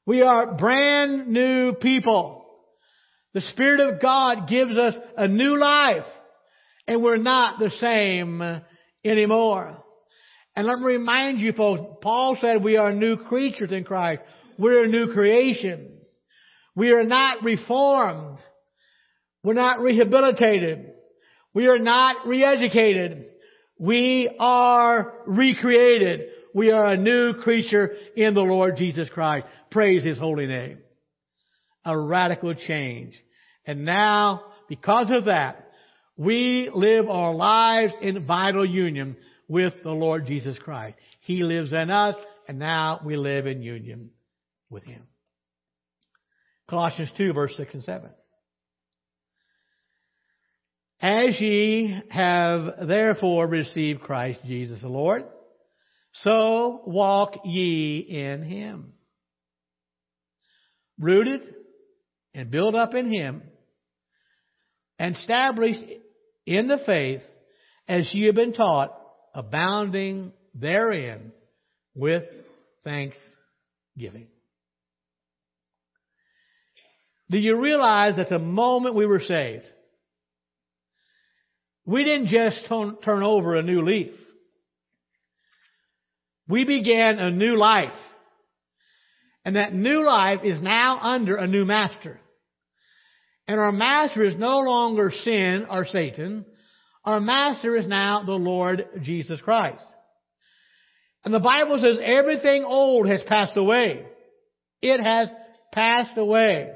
We 0.05 0.21
are 0.21 0.55
brand 0.57 1.27
new 1.27 1.73
people. 1.73 2.45
The 3.33 3.41
Spirit 3.41 3.79
of 3.79 4.01
God 4.01 4.47
gives 4.49 4.77
us 4.77 4.95
a 5.17 5.27
new 5.27 5.57
life 5.57 6.05
and 6.87 7.01
we're 7.01 7.17
not 7.17 7.59
the 7.59 7.71
same 7.71 8.61
anymore. 9.03 9.77
And 10.55 10.67
let 10.67 10.79
me 10.79 10.85
remind 10.85 11.39
you 11.39 11.53
folks, 11.53 11.81
Paul 12.01 12.37
said 12.39 12.63
we 12.63 12.77
are 12.77 12.91
new 12.91 13.17
creatures 13.17 13.71
in 13.71 13.85
Christ. 13.85 14.21
We're 14.59 14.83
a 14.83 14.87
new 14.87 15.11
creation. 15.13 15.92
We 16.75 16.91
are 16.91 17.03
not 17.03 17.43
reformed. 17.43 18.39
We're 19.43 19.53
not 19.53 19.79
rehabilitated. 19.79 20.91
We 21.53 21.67
are 21.67 21.77
not 21.77 22.25
re-educated. 22.25 23.25
We 23.77 24.33
are 24.39 25.13
recreated. 25.27 26.29
We 26.53 26.71
are 26.71 26.93
a 26.93 26.97
new 26.97 27.33
creature 27.43 27.95
in 28.15 28.33
the 28.33 28.41
Lord 28.41 28.77
Jesus 28.77 29.09
Christ. 29.09 29.45
Praise 29.69 30.03
His 30.03 30.17
holy 30.17 30.47
name. 30.47 30.79
A 31.85 31.97
radical 31.97 32.53
change. 32.53 33.13
And 33.65 33.85
now, 33.85 34.45
because 34.69 35.07
of 35.11 35.25
that, 35.25 35.71
we 36.15 36.69
live 36.73 37.09
our 37.09 37.33
lives 37.33 37.93
in 38.01 38.25
vital 38.25 38.65
union 38.65 39.17
with 39.47 39.73
the 39.83 39.91
Lord 39.91 40.25
Jesus 40.25 40.57
Christ. 40.59 40.95
He 41.21 41.43
lives 41.43 41.73
in 41.73 41.89
us, 41.89 42.15
and 42.47 42.59
now 42.59 43.01
we 43.03 43.17
live 43.17 43.47
in 43.47 43.61
union 43.61 44.11
with 44.69 44.83
Him. 44.83 45.03
Colossians 46.69 47.11
2 47.17 47.33
verse 47.33 47.55
6 47.57 47.73
and 47.73 47.83
7. 47.83 48.09
As 51.01 51.39
ye 51.41 52.01
have 52.09 52.87
therefore 52.87 53.45
received 53.47 54.01
Christ 54.01 54.39
Jesus 54.45 54.81
the 54.81 54.87
Lord, 54.87 55.25
so 56.13 56.81
walk 56.85 57.41
ye 57.43 57.99
in 57.99 58.43
Him. 58.43 58.93
Rooted 60.97 61.41
and 62.33 62.49
built 62.49 62.75
up 62.75 62.93
in 62.93 63.11
Him, 63.11 63.41
and 64.97 65.15
established 65.15 65.83
in 66.45 66.67
the 66.67 66.79
faith 66.85 67.23
as 67.87 68.09
ye 68.13 68.27
have 68.27 68.35
been 68.35 68.53
taught, 68.53 68.97
abounding 69.33 70.31
therein 70.53 71.33
with 71.95 72.23
thanksgiving. 72.83 74.27
Do 77.33 77.39
you 77.39 77.59
realize 77.59 78.17
that 78.17 78.29
the 78.29 78.37
moment 78.37 78.93
we 78.93 79.07
were 79.07 79.19
saved, 79.19 79.65
we 81.83 82.03
didn't 82.03 82.27
just 82.27 82.63
turn 82.67 83.23
over 83.23 83.55
a 83.55 83.63
new 83.63 83.81
leaf. 83.81 84.11
We 86.47 86.63
began 86.63 87.17
a 87.17 87.31
new 87.31 87.55
life. 87.55 87.95
And 89.43 89.55
that 89.55 89.73
new 89.73 90.05
life 90.05 90.41
is 90.43 90.61
now 90.61 90.99
under 91.01 91.35
a 91.35 91.47
new 91.47 91.65
master. 91.65 92.19
And 93.47 93.59
our 93.59 93.71
master 93.71 94.23
is 94.23 94.35
no 94.35 94.59
longer 94.59 95.11
sin 95.23 95.65
or 95.67 95.87
Satan. 95.87 96.45
Our 97.03 97.19
master 97.19 97.75
is 97.75 97.87
now 97.87 98.23
the 98.23 98.33
Lord 98.33 98.85
Jesus 99.01 99.41
Christ. 99.41 99.81
And 101.25 101.33
the 101.33 101.39
Bible 101.39 101.79
says 101.81 101.97
everything 101.99 102.63
old 102.63 103.09
has 103.09 103.23
passed 103.23 103.57
away. 103.57 104.05
It 104.83 105.01
has 105.01 105.31
passed 105.71 106.15
away. 106.15 106.73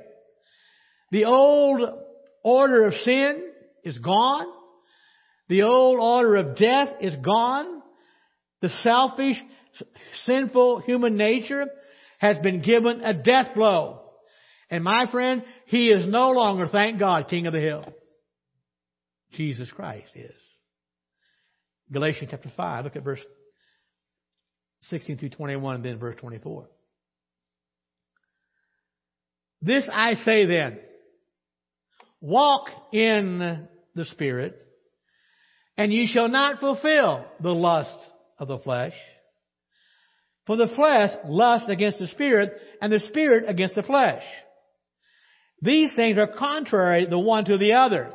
The 1.12 1.26
old 1.26 1.82
order 2.44 2.88
of 2.88 2.94
sin 3.04 3.44
is 3.84 3.98
gone. 3.98 4.48
The 5.50 5.64
old 5.64 6.00
order 6.00 6.36
of 6.36 6.58
death 6.58 6.90
is 7.00 7.16
gone. 7.18 7.82
The 8.62 8.70
selfish, 8.84 9.38
sinful 10.26 10.82
human 10.82 11.16
nature 11.16 11.68
has 12.20 12.38
been 12.40 12.62
given 12.62 13.02
a 13.02 13.14
death 13.14 13.54
blow. 13.56 14.02
And 14.70 14.84
my 14.84 15.10
friend, 15.10 15.44
he 15.68 15.88
is 15.88 16.06
no 16.06 16.32
longer, 16.32 16.68
thank 16.68 17.00
God, 17.00 17.30
King 17.30 17.48
of 17.48 17.54
the 17.54 17.62
Hill. 17.62 17.86
Jesus 19.32 19.72
Christ 19.72 20.10
is. 20.16 20.34
Galatians 21.92 22.30
chapter 22.32 22.52
5, 22.56 22.84
look 22.84 22.96
at 22.98 23.04
verse 23.04 23.22
16 24.84 25.18
through 25.18 25.30
21 25.30 25.76
and 25.76 25.86
then 25.86 26.00
verse 26.00 26.18
24. 26.20 26.68
This 29.62 29.88
I 29.92 30.16
say 30.16 30.46
then, 30.46 30.80
walk 32.22 32.70
in 32.92 33.68
the 33.96 34.06
Spirit, 34.06 34.58
and 35.78 35.92
ye 35.94 36.08
shall 36.08 36.30
not 36.30 36.60
fulfill 36.60 37.26
the 37.42 37.54
lust 37.54 37.98
of 38.40 38.48
the 38.48 38.60
flesh. 38.60 38.94
For 40.46 40.56
the 40.56 40.70
flesh 40.76 41.12
lusts 41.26 41.70
against 41.70 42.00
the 42.00 42.08
Spirit, 42.08 42.54
and 42.82 42.92
the 42.92 43.00
Spirit 43.00 43.46
against 43.48 43.76
the 43.76 43.84
flesh. 43.84 44.24
These 45.62 45.94
things 45.96 46.18
are 46.18 46.28
contrary 46.28 47.06
the 47.06 47.20
one 47.20 47.46
to 47.46 47.58
the 47.58 47.74
other, 47.74 48.12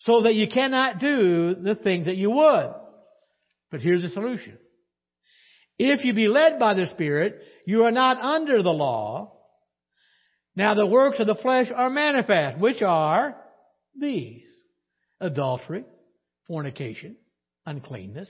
so 0.00 0.22
that 0.22 0.34
you 0.34 0.48
cannot 0.48 0.98
do 0.98 1.54
the 1.54 1.74
things 1.74 2.06
that 2.06 2.16
you 2.16 2.30
would. 2.30 2.74
But 3.70 3.80
here's 3.80 4.02
the 4.02 4.08
solution. 4.08 4.58
If 5.78 6.04
you 6.04 6.12
be 6.12 6.28
led 6.28 6.58
by 6.58 6.74
the 6.74 6.86
Spirit, 6.86 7.40
you 7.66 7.84
are 7.84 7.90
not 7.90 8.18
under 8.18 8.62
the 8.62 8.70
law. 8.70 9.32
Now 10.60 10.74
the 10.74 10.84
works 10.84 11.18
of 11.18 11.26
the 11.26 11.36
flesh 11.36 11.68
are 11.74 11.88
manifest, 11.88 12.58
which 12.58 12.82
are 12.82 13.34
these. 13.98 14.42
Adultery, 15.18 15.86
fornication, 16.46 17.16
uncleanness, 17.64 18.28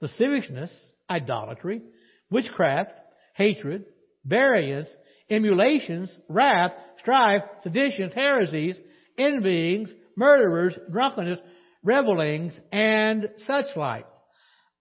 lasciviousness, 0.00 0.70
idolatry, 1.10 1.82
witchcraft, 2.30 2.92
hatred, 3.34 3.84
variance, 4.24 4.88
emulations, 5.28 6.10
wrath, 6.30 6.72
strife, 7.00 7.42
seditions, 7.62 8.14
heresies, 8.14 8.78
envyings, 9.18 9.90
murderers, 10.16 10.78
drunkenness, 10.90 11.40
revelings, 11.82 12.58
and 12.72 13.28
such 13.46 13.66
like. 13.76 14.06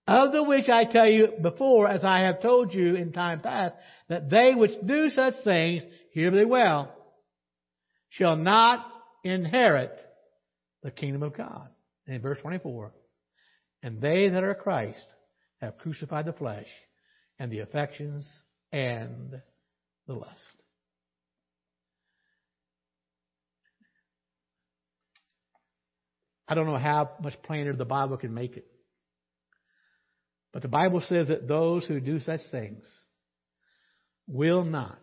Of 0.08 0.32
the 0.32 0.44
which 0.44 0.70
I 0.70 0.86
tell 0.86 1.10
you 1.10 1.28
before, 1.42 1.90
as 1.90 2.06
I 2.06 2.22
have 2.22 2.42
told 2.42 2.74
you 2.74 2.96
in 2.96 3.12
time 3.12 3.42
past, 3.42 3.75
that 4.08 4.30
they 4.30 4.56
which 4.56 4.72
do 4.86 5.10
such 5.10 5.34
things, 5.44 5.84
hear 6.15 6.31
me 6.31 6.45
well, 6.45 6.95
shall 8.10 8.38
not 8.38 8.88
inherit 9.25 9.91
the 10.81 10.89
kingdom 10.89 11.22
of 11.24 11.36
God. 11.36 11.67
In 12.07 12.22
verse 12.22 12.39
24, 12.41 12.93
and 13.84 14.00
they 14.00 14.29
that 14.29 14.43
are 14.43 14.55
Christ 14.55 15.05
have 15.60 15.77
crucified 15.77 16.25
the 16.25 16.34
flesh 16.34 16.67
and 17.38 17.51
the 17.51 17.60
affections 17.60 18.29
and 18.72 19.41
the 20.07 20.13
lust. 20.13 20.31
I 26.48 26.55
don't 26.55 26.67
know 26.67 26.77
how 26.77 27.10
much 27.22 27.41
plainer 27.43 27.75
the 27.75 27.86
Bible 27.86 28.17
can 28.17 28.34
make 28.34 28.55
it. 28.55 28.67
But 30.53 30.62
the 30.62 30.67
Bible 30.69 31.01
says 31.10 31.27
that 31.27 31.48
those 31.48 31.86
who 31.86 32.00
do 32.00 32.22
such 32.22 32.41
things 32.51 32.84
will 34.27 34.63
not 34.63 35.00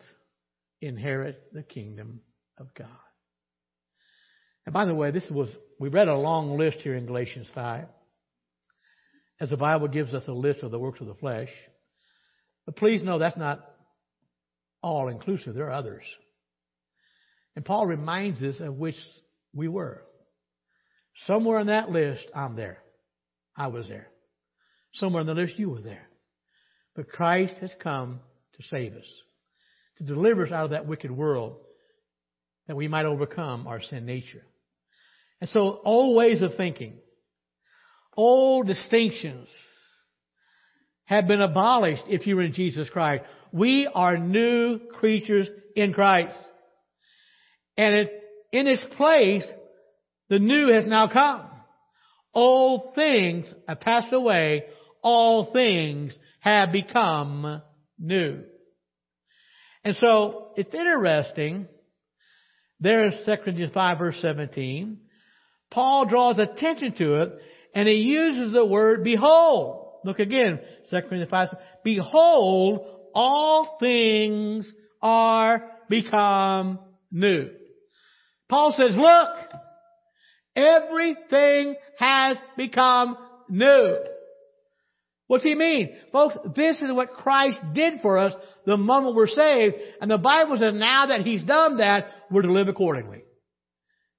inherit 0.82 1.52
the 1.52 1.62
kingdom 1.62 2.20
of 2.58 2.74
God. 2.74 2.88
And 4.66 4.72
by 4.72 4.84
the 4.84 4.94
way, 4.94 5.10
this 5.10 5.28
was, 5.30 5.48
we 5.78 5.88
read 5.88 6.08
a 6.08 6.16
long 6.16 6.58
list 6.58 6.78
here 6.78 6.94
in 6.94 7.06
Galatians 7.06 7.48
5, 7.54 7.86
as 9.40 9.50
the 9.50 9.56
Bible 9.56 9.88
gives 9.88 10.14
us 10.14 10.28
a 10.28 10.32
list 10.32 10.62
of 10.62 10.70
the 10.70 10.78
works 10.78 11.00
of 11.00 11.06
the 11.06 11.14
flesh. 11.14 11.48
But 12.64 12.76
please 12.76 13.02
know 13.02 13.18
that's 13.18 13.36
not 13.36 13.64
all 14.82 15.08
inclusive. 15.08 15.54
There 15.54 15.66
are 15.66 15.72
others. 15.72 16.04
And 17.56 17.64
Paul 17.64 17.86
reminds 17.86 18.42
us 18.42 18.60
of 18.60 18.76
which 18.76 18.96
we 19.52 19.68
were. 19.68 20.02
Somewhere 21.26 21.58
in 21.58 21.66
that 21.66 21.90
list, 21.90 22.24
I'm 22.34 22.56
there. 22.56 22.78
I 23.56 23.66
was 23.66 23.88
there. 23.88 24.08
Somewhere 24.94 25.20
in 25.20 25.26
the 25.26 25.34
list, 25.34 25.58
you 25.58 25.70
were 25.70 25.82
there. 25.82 26.08
But 26.94 27.08
Christ 27.08 27.54
has 27.60 27.72
come 27.82 28.20
to 28.56 28.62
save 28.68 28.94
us, 28.94 29.12
to 30.06 30.14
deliver 30.14 30.46
us 30.46 30.52
out 30.52 30.64
of 30.64 30.70
that 30.70 30.86
wicked 30.86 31.10
world, 31.10 31.56
that 32.66 32.76
we 32.76 32.88
might 32.88 33.06
overcome 33.06 33.66
our 33.66 33.80
sin 33.80 34.06
nature. 34.06 34.42
And 35.40 35.50
so, 35.50 35.80
old 35.84 36.16
ways 36.16 36.42
of 36.42 36.52
thinking, 36.56 36.94
old 38.16 38.66
distinctions 38.66 39.48
have 41.04 41.26
been 41.26 41.40
abolished 41.40 42.04
if 42.08 42.26
you 42.26 42.38
are 42.38 42.42
in 42.42 42.52
Jesus 42.52 42.88
Christ. 42.90 43.24
We 43.52 43.88
are 43.92 44.16
new 44.16 44.78
creatures 44.78 45.48
in 45.74 45.92
Christ. 45.92 46.36
And 47.76 47.94
it, 47.94 48.22
in 48.52 48.66
its 48.66 48.84
place, 48.96 49.46
the 50.28 50.38
new 50.38 50.68
has 50.68 50.86
now 50.86 51.08
come. 51.08 51.46
Old 52.34 52.94
things 52.94 53.46
have 53.68 53.80
passed 53.80 54.12
away. 54.12 54.64
All 55.02 55.52
things 55.52 56.16
have 56.40 56.72
become 56.72 57.62
new. 57.98 58.44
And 59.84 59.96
so, 59.96 60.50
it's 60.56 60.72
interesting. 60.74 61.66
There's 62.80 63.14
2 63.24 63.36
Corinthians 63.44 63.72
5 63.72 63.98
verse 63.98 64.18
17. 64.20 64.98
Paul 65.70 66.06
draws 66.06 66.38
attention 66.38 66.94
to 66.98 67.22
it 67.22 67.32
and 67.74 67.88
he 67.88 67.94
uses 67.94 68.52
the 68.52 68.66
word 68.66 69.04
behold. 69.04 70.00
Look 70.04 70.18
again, 70.18 70.60
2 70.90 70.96
Corinthians 71.02 71.30
5. 71.30 71.48
Behold, 71.84 72.86
all 73.14 73.76
things 73.78 74.70
are 75.00 75.70
become 75.88 76.80
new. 77.10 77.50
Paul 78.48 78.74
says, 78.76 78.94
look, 78.96 79.28
everything 80.56 81.76
has 81.98 82.36
become 82.56 83.16
new. 83.48 83.94
What's 85.32 85.44
he 85.44 85.54
mean? 85.54 85.96
Folks, 86.12 86.36
this 86.54 86.76
is 86.82 86.92
what 86.92 87.14
Christ 87.14 87.58
did 87.72 88.02
for 88.02 88.18
us 88.18 88.34
the 88.66 88.76
moment 88.76 89.16
we're 89.16 89.26
saved. 89.26 89.76
And 89.98 90.10
the 90.10 90.18
Bible 90.18 90.58
says 90.58 90.74
now 90.74 91.06
that 91.06 91.22
He's 91.22 91.42
done 91.42 91.78
that, 91.78 92.04
we're 92.30 92.42
to 92.42 92.52
live 92.52 92.68
accordingly. 92.68 93.22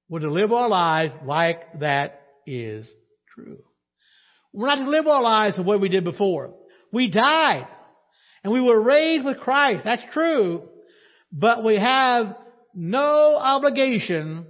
We're 0.10 0.22
to 0.22 0.34
live 0.34 0.52
our 0.52 0.68
lives 0.68 1.14
like 1.24 1.82
that 1.82 2.20
is 2.48 2.92
true. 3.36 3.60
We're 4.54 4.66
not 4.66 4.84
to 4.84 4.90
live 4.90 5.06
our 5.06 5.22
lives 5.22 5.56
the 5.56 5.62
way 5.62 5.78
we 5.78 5.88
did 5.88 6.04
before. 6.04 6.56
We 6.92 7.12
died. 7.12 7.68
And 8.44 8.52
we 8.52 8.60
were 8.60 8.82
raised 8.82 9.24
with 9.24 9.38
Christ. 9.38 9.84
That's 9.86 10.02
true. 10.14 10.64
But 11.32 11.64
we 11.64 11.76
have 11.76 12.36
no 12.74 13.38
obligation 13.38 14.48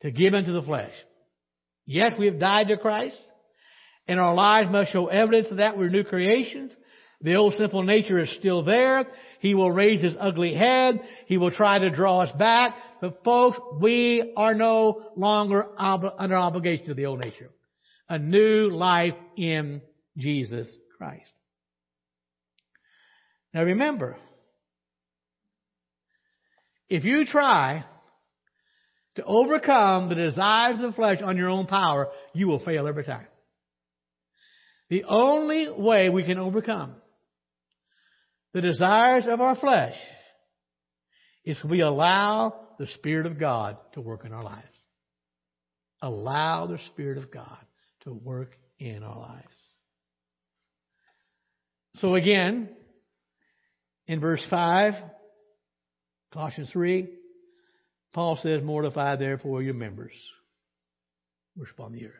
to 0.00 0.10
give 0.10 0.32
into 0.32 0.52
the 0.52 0.62
flesh. 0.62 0.94
Yes, 1.84 2.14
we 2.18 2.24
have 2.24 2.40
died 2.40 2.68
to 2.68 2.78
Christ, 2.78 3.18
and 4.06 4.20
our 4.20 4.34
lives 4.34 4.70
must 4.70 4.92
show 4.92 5.06
evidence 5.06 5.50
of 5.50 5.58
that. 5.58 5.78
We're 5.78 5.88
new 5.88 6.04
creations. 6.04 6.74
The 7.20 7.36
old 7.36 7.54
sinful 7.54 7.84
nature 7.84 8.20
is 8.20 8.34
still 8.38 8.62
there. 8.64 9.06
He 9.40 9.54
will 9.54 9.72
raise 9.72 10.02
his 10.02 10.16
ugly 10.18 10.54
head. 10.54 11.00
He 11.26 11.38
will 11.38 11.50
try 11.50 11.78
to 11.78 11.90
draw 11.90 12.20
us 12.20 12.30
back. 12.38 12.74
But 13.00 13.24
folks, 13.24 13.58
we 13.80 14.32
are 14.36 14.54
no 14.54 15.12
longer 15.16 15.66
ob- 15.78 16.14
under 16.18 16.36
obligation 16.36 16.86
to 16.86 16.94
the 16.94 17.06
old 17.06 17.20
nature. 17.20 17.50
A 18.08 18.18
new 18.18 18.68
life 18.68 19.14
in 19.36 19.80
Jesus 20.18 20.68
Christ. 20.98 21.30
Now 23.54 23.62
remember, 23.64 24.16
if 26.88 27.04
you 27.04 27.24
try 27.24 27.84
to 29.16 29.24
overcome 29.24 30.08
the 30.08 30.14
desires 30.14 30.76
of 30.76 30.82
the 30.82 30.92
flesh 30.92 31.22
on 31.22 31.36
your 31.36 31.48
own 31.48 31.66
power, 31.66 32.08
you 32.34 32.48
will 32.48 32.58
fail 32.58 32.86
every 32.86 33.04
time. 33.04 33.26
The 34.94 35.02
only 35.08 35.68
way 35.68 36.08
we 36.08 36.22
can 36.22 36.38
overcome 36.38 36.94
the 38.52 38.60
desires 38.60 39.26
of 39.26 39.40
our 39.40 39.56
flesh 39.56 39.96
is 41.44 41.60
we 41.68 41.80
allow 41.80 42.68
the 42.78 42.86
Spirit 42.86 43.26
of 43.26 43.36
God 43.36 43.76
to 43.94 44.00
work 44.00 44.24
in 44.24 44.32
our 44.32 44.44
lives. 44.44 44.68
Allow 46.00 46.68
the 46.68 46.78
Spirit 46.92 47.18
of 47.18 47.32
God 47.32 47.58
to 48.04 48.12
work 48.12 48.50
in 48.78 49.02
our 49.02 49.18
lives. 49.18 49.48
So 51.96 52.14
again, 52.14 52.68
in 54.06 54.20
verse 54.20 54.46
5, 54.48 54.94
Colossians 56.32 56.70
3, 56.72 57.08
Paul 58.12 58.38
says, 58.40 58.62
Mortify 58.62 59.16
therefore 59.16 59.60
your 59.60 59.74
members 59.74 60.14
which 61.56 61.70
upon 61.70 61.90
the 61.90 62.06
earth. 62.06 62.12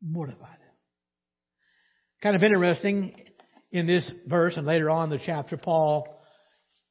Mortify 0.00 0.50
them. 0.50 0.69
Kind 2.22 2.36
of 2.36 2.42
interesting 2.42 3.14
in 3.72 3.86
this 3.86 4.10
verse 4.26 4.56
and 4.56 4.66
later 4.66 4.90
on 4.90 5.10
in 5.10 5.18
the 5.18 5.24
chapter, 5.24 5.56
Paul 5.56 6.06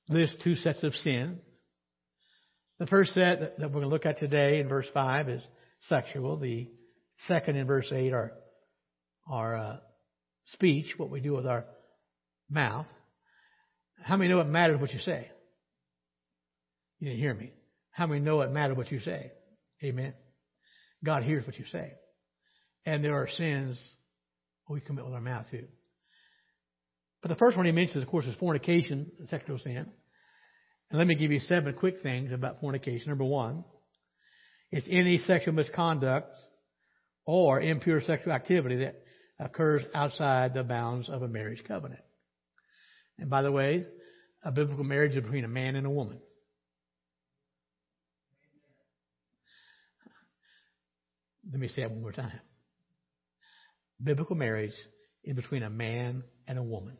lists 0.07 0.35
two 0.43 0.55
sets 0.55 0.81
of 0.83 0.93
sin. 0.95 1.39
The 2.79 2.87
first 2.87 3.13
set 3.13 3.39
that 3.39 3.59
we're 3.59 3.69
going 3.69 3.83
to 3.83 3.89
look 3.89 4.07
at 4.07 4.17
today 4.17 4.59
in 4.59 4.67
verse 4.67 4.87
5 4.91 5.29
is 5.29 5.47
sexual. 5.87 6.37
The 6.37 6.67
second 7.27 7.57
in 7.57 7.67
verse 7.67 7.91
8 7.91 8.11
are, 8.11 8.31
are 9.29 9.55
uh, 9.55 9.77
speech, 10.53 10.95
what 10.97 11.11
we 11.11 11.19
do 11.19 11.33
with 11.33 11.45
our 11.45 11.65
mouth. 12.49 12.87
How 14.01 14.17
many 14.17 14.31
know 14.31 14.39
it 14.39 14.47
matters 14.47 14.81
what 14.81 14.93
you 14.93 14.99
say? 14.99 15.29
You 16.99 17.09
didn't 17.09 17.19
hear 17.19 17.35
me. 17.35 17.51
How 17.91 18.07
many 18.07 18.21
know 18.21 18.41
it 18.41 18.51
matters 18.51 18.77
what 18.77 18.91
you 18.91 18.99
say? 18.99 19.31
Amen. 19.83 20.13
God 21.03 21.21
hears 21.21 21.45
what 21.45 21.59
you 21.59 21.65
say. 21.71 21.93
And 22.85 23.03
there 23.03 23.15
are 23.15 23.27
sins 23.29 23.77
we 24.69 24.81
commit 24.81 25.05
with 25.05 25.13
our 25.13 25.21
mouth 25.21 25.47
too. 25.49 25.65
But 27.21 27.29
the 27.29 27.35
first 27.35 27.57
one 27.57 27.65
he 27.65 27.71
mentions, 27.71 28.03
of 28.03 28.09
course, 28.09 28.25
is 28.25 28.35
fornication, 28.35 29.11
sexual 29.27 29.57
sin. 29.59 29.87
And 30.89 30.97
let 30.97 31.07
me 31.07 31.15
give 31.15 31.31
you 31.31 31.39
seven 31.39 31.73
quick 31.73 31.95
things 32.01 32.31
about 32.31 32.61
fornication. 32.61 33.09
Number 33.09 33.25
one, 33.25 33.65
it's 34.71 34.87
any 34.89 35.17
sexual 35.17 35.53
misconduct 35.53 36.37
or 37.25 37.59
impure 37.59 38.01
sexual 38.01 38.33
activity 38.33 38.77
that 38.77 39.03
occurs 39.39 39.83
outside 39.93 40.53
the 40.53 40.63
bounds 40.63 41.09
of 41.09 41.21
a 41.21 41.27
marriage 41.27 41.63
covenant. 41.67 42.01
And 43.17 43.29
by 43.29 43.41
the 43.41 43.51
way, 43.51 43.85
a 44.43 44.51
biblical 44.51 44.83
marriage 44.83 45.15
is 45.15 45.23
between 45.23 45.43
a 45.43 45.49
man 45.49 45.75
and 45.75 45.85
a 45.85 45.89
woman. 45.89 46.19
Let 51.51 51.59
me 51.59 51.67
say 51.67 51.81
that 51.81 51.91
one 51.91 52.01
more 52.01 52.11
time. 52.11 52.39
Biblical 54.01 54.35
marriage 54.35 54.73
is 55.23 55.35
between 55.35 55.63
a 55.63 55.69
man 55.69 56.23
and 56.47 56.57
a 56.57 56.63
woman. 56.63 56.97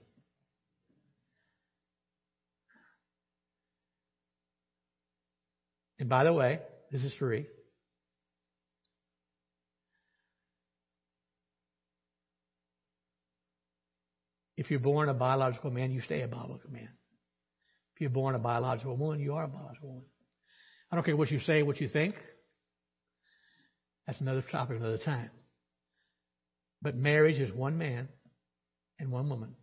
And 6.00 6.08
by 6.10 6.24
the 6.24 6.34
way, 6.34 6.60
this 6.92 7.04
is 7.04 7.14
free. 7.20 7.46
If 14.56 14.70
you're 14.70 14.80
born 14.80 15.08
a 15.08 15.14
biological 15.14 15.72
man, 15.72 15.92
you 15.92 16.02
stay 16.02 16.22
a 16.22 16.28
biological 16.28 16.72
man. 16.72 16.90
If 17.96 18.02
you're 18.02 18.10
born 18.10 18.36
a 18.36 18.40
biological 18.40 18.98
woman, 18.98 19.22
you 19.22 19.34
are 19.34 19.46
a 19.46 19.48
biological 19.48 19.90
woman. 19.90 20.06
I 20.92 20.96
don't 20.96 21.06
care 21.06 21.16
what 21.16 21.32
you 21.32 21.40
say, 21.40 21.64
what 21.64 21.80
you 21.80 21.88
think. 21.88 22.16
That's 24.06 24.20
another 24.20 24.44
topic, 24.52 24.78
another 24.78 24.98
time. 24.98 25.30
But 26.82 26.96
marriage 26.96 27.40
is 27.40 27.54
one 27.54 27.78
man 27.78 28.08
and 29.00 29.12
one 29.12 29.30
woman. 29.30 29.56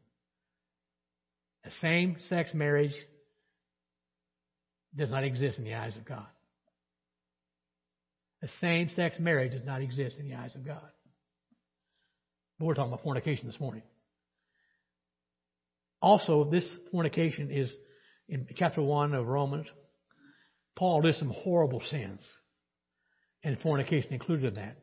A 1.65 1.71
same 1.83 2.17
sex 2.29 2.53
marriage 2.55 2.95
does 4.95 5.11
not 5.11 5.25
exist 5.25 5.59
in 5.59 5.65
the 5.65 5.75
eyes 5.75 5.97
of 5.97 6.05
God. 6.05 6.27
A 8.43 8.49
same 8.61 8.91
sex 8.95 9.17
marriage 9.19 9.53
does 9.53 9.65
not 9.65 9.83
exist 9.83 10.17
in 10.19 10.29
the 10.29 10.35
eyes 10.35 10.55
of 10.55 10.65
God. 10.65 10.89
But 12.59 12.67
we're 12.67 12.75
talking 12.75 12.93
about 12.93 13.03
fornication 13.03 13.47
this 13.47 13.59
morning. 13.59 13.83
Also, 16.01 16.45
this 16.51 16.65
fornication 16.93 17.51
is 17.51 17.73
in 18.29 18.47
chapter 18.57 18.83
1 18.83 19.15
of 19.15 19.27
Romans. 19.27 19.67
Paul 20.77 21.03
lists 21.03 21.21
some 21.21 21.33
horrible 21.35 21.83
sins, 21.91 22.21
and 23.43 23.59
fornication 23.61 24.13
included 24.13 24.47
in 24.47 24.55
that. 24.55 24.77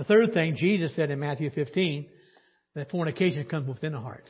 The 0.00 0.04
third 0.04 0.32
thing, 0.32 0.56
Jesus 0.56 0.96
said 0.96 1.10
in 1.10 1.20
Matthew 1.20 1.50
15 1.50 2.06
that 2.74 2.90
fornication 2.90 3.44
comes 3.44 3.68
within 3.68 3.92
the 3.92 4.00
heart. 4.00 4.24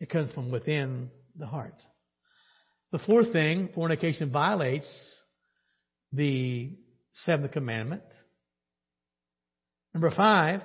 It 0.00 0.10
comes 0.10 0.30
from 0.32 0.50
within 0.50 1.08
the 1.34 1.46
heart. 1.46 1.76
The 2.90 2.98
fourth 2.98 3.32
thing, 3.32 3.70
fornication 3.74 4.30
violates 4.30 4.86
the 6.12 6.76
seventh 7.24 7.52
commandment. 7.52 8.02
Number 9.94 10.10
five, 10.10 10.60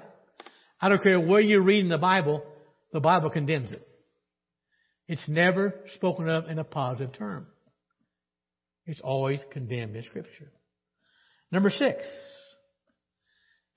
I 0.81 0.89
don't 0.89 1.01
care 1.01 1.17
where 1.17 1.39
you 1.39 1.61
read 1.61 1.85
in 1.85 1.89
the 1.89 1.97
Bible, 1.97 2.43
the 2.91 2.99
Bible 2.99 3.29
condemns 3.29 3.71
it. 3.71 3.87
It's 5.07 5.25
never 5.29 5.73
spoken 5.95 6.27
of 6.27 6.49
in 6.49 6.59
a 6.59 6.65
positive 6.65 7.13
term. 7.17 7.47
It's 8.85 8.99
always 8.99 9.39
condemned 9.53 9.95
in 9.95 10.03
Scripture. 10.03 10.51
Number 11.49 11.69
six, 11.69 12.05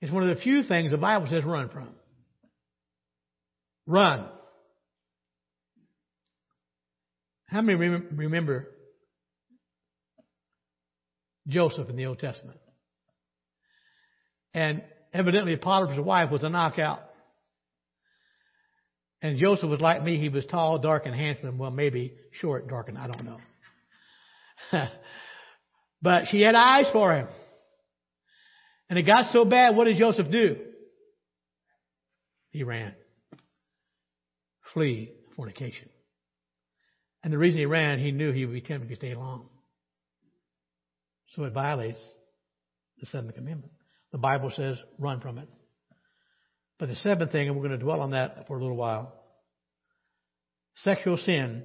it's 0.01 0.11
one 0.11 0.27
of 0.27 0.35
the 0.35 0.41
few 0.41 0.63
things 0.63 0.91
the 0.91 0.97
Bible 0.97 1.27
says 1.29 1.43
run 1.45 1.69
from. 1.69 1.89
Run. 3.85 4.25
How 7.45 7.61
many 7.61 7.77
remember 7.77 8.69
Joseph 11.47 11.89
in 11.89 11.97
the 11.97 12.05
Old 12.05 12.19
Testament? 12.19 12.57
And 14.53 14.81
evidently 15.13 15.55
Potiphar's 15.57 15.99
wife 15.99 16.31
was 16.31 16.43
a 16.43 16.49
knockout. 16.49 17.01
And 19.21 19.37
Joseph 19.37 19.69
was 19.69 19.81
like 19.81 20.03
me. 20.03 20.17
He 20.17 20.29
was 20.29 20.45
tall, 20.45 20.79
dark, 20.79 21.05
and 21.05 21.13
handsome. 21.13 21.57
Well, 21.57 21.69
maybe 21.69 22.13
short, 22.31 22.67
dark, 22.67 22.89
and 22.89 22.97
I 22.97 23.07
don't 23.07 23.23
know. 23.23 23.37
but 26.01 26.23
she 26.31 26.41
had 26.41 26.55
eyes 26.55 26.85
for 26.91 27.13
him. 27.13 27.27
And 28.91 28.99
it 28.99 29.03
got 29.03 29.31
so 29.31 29.45
bad, 29.45 29.73
what 29.77 29.85
did 29.85 29.95
Joseph 29.95 30.29
do? 30.29 30.57
He 32.49 32.63
ran. 32.63 32.93
Flee 34.73 35.13
fornication. 35.37 35.87
And 37.23 37.31
the 37.31 37.37
reason 37.37 37.57
he 37.57 37.65
ran, 37.65 37.99
he 37.99 38.11
knew 38.11 38.33
he 38.33 38.45
would 38.45 38.53
be 38.53 38.59
tempted 38.59 38.89
to 38.89 38.95
stay 38.97 39.15
long. 39.15 39.47
So 41.29 41.45
it 41.45 41.53
violates 41.53 42.03
the 42.99 43.05
seventh 43.05 43.33
commandment. 43.33 43.71
The 44.11 44.17
Bible 44.17 44.51
says 44.53 44.77
run 44.99 45.21
from 45.21 45.37
it. 45.37 45.47
But 46.77 46.89
the 46.89 46.95
seventh 46.97 47.31
thing, 47.31 47.47
and 47.47 47.55
we're 47.55 47.65
going 47.65 47.79
to 47.79 47.85
dwell 47.85 48.01
on 48.01 48.11
that 48.11 48.45
for 48.47 48.57
a 48.57 48.61
little 48.61 48.75
while 48.75 49.13
sexual 50.83 51.15
sin 51.15 51.63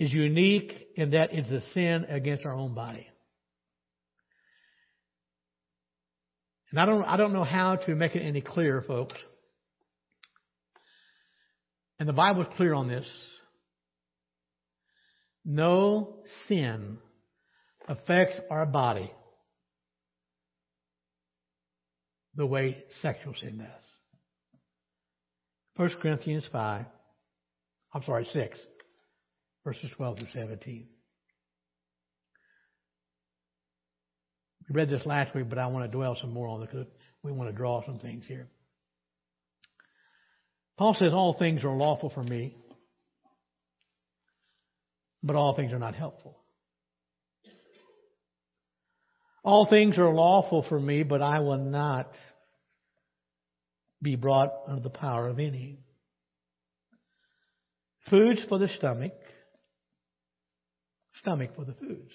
is 0.00 0.12
unique 0.12 0.72
in 0.96 1.12
that 1.12 1.32
it's 1.32 1.50
a 1.50 1.60
sin 1.72 2.04
against 2.08 2.44
our 2.44 2.54
own 2.54 2.74
body. 2.74 3.06
And 6.70 6.80
I 6.80 6.86
don't, 6.86 7.04
I 7.04 7.16
don't 7.16 7.32
know 7.32 7.44
how 7.44 7.76
to 7.76 7.94
make 7.94 8.14
it 8.14 8.20
any 8.20 8.40
clearer, 8.40 8.82
folks. 8.82 9.16
And 11.98 12.08
the 12.08 12.12
Bible's 12.12 12.46
clear 12.56 12.74
on 12.74 12.88
this. 12.88 13.08
No 15.44 16.18
sin 16.46 16.98
affects 17.88 18.38
our 18.50 18.66
body 18.66 19.10
the 22.34 22.46
way 22.46 22.84
sexual 23.00 23.34
sin 23.34 23.58
does. 23.58 23.68
1 25.76 25.90
Corinthians 26.02 26.46
5, 26.52 26.86
I'm 27.94 28.02
sorry, 28.02 28.26
6, 28.32 28.58
verses 29.64 29.90
12 29.96 30.18
through 30.18 30.26
17. 30.34 30.88
We 34.68 34.74
read 34.74 34.90
this 34.90 35.06
last 35.06 35.34
week, 35.34 35.48
but 35.48 35.58
I 35.58 35.66
want 35.68 35.90
to 35.90 35.96
dwell 35.96 36.16
some 36.20 36.32
more 36.32 36.48
on 36.48 36.62
it 36.62 36.70
because 36.70 36.86
we 37.22 37.32
want 37.32 37.50
to 37.50 37.56
draw 37.56 37.84
some 37.86 37.98
things 37.98 38.24
here. 38.26 38.48
Paul 40.76 40.94
says, 40.94 41.12
All 41.12 41.36
things 41.38 41.64
are 41.64 41.74
lawful 41.74 42.10
for 42.10 42.22
me, 42.22 42.54
but 45.22 45.36
all 45.36 45.56
things 45.56 45.72
are 45.72 45.78
not 45.78 45.94
helpful. 45.94 46.38
All 49.42 49.66
things 49.66 49.96
are 49.98 50.12
lawful 50.12 50.64
for 50.68 50.78
me, 50.78 51.02
but 51.02 51.22
I 51.22 51.40
will 51.40 51.58
not 51.58 52.10
be 54.02 54.14
brought 54.14 54.52
under 54.66 54.82
the 54.82 54.90
power 54.90 55.28
of 55.28 55.38
any. 55.38 55.78
Foods 58.10 58.44
for 58.48 58.58
the 58.58 58.68
stomach, 58.68 59.14
stomach 61.20 61.50
for 61.56 61.64
the 61.64 61.74
foods. 61.74 62.12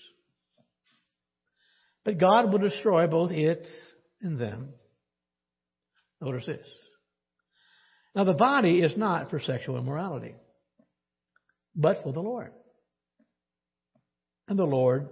But 2.06 2.18
God 2.18 2.52
will 2.52 2.60
destroy 2.60 3.08
both 3.08 3.32
it 3.32 3.66
and 4.22 4.38
them. 4.38 4.70
Notice 6.22 6.46
this. 6.46 6.68
Now 8.16 8.24
the 8.26 8.34
body 8.34 8.82
is 8.82 8.96
not 8.98 9.30
for 9.30 9.40
sexual 9.40 9.78
immorality, 9.78 10.36
but 11.76 12.04
for 12.04 12.14
the 12.14 12.22
Lord. 12.22 12.52
And 14.48 14.60
the 14.60 14.66
Lord 14.66 15.10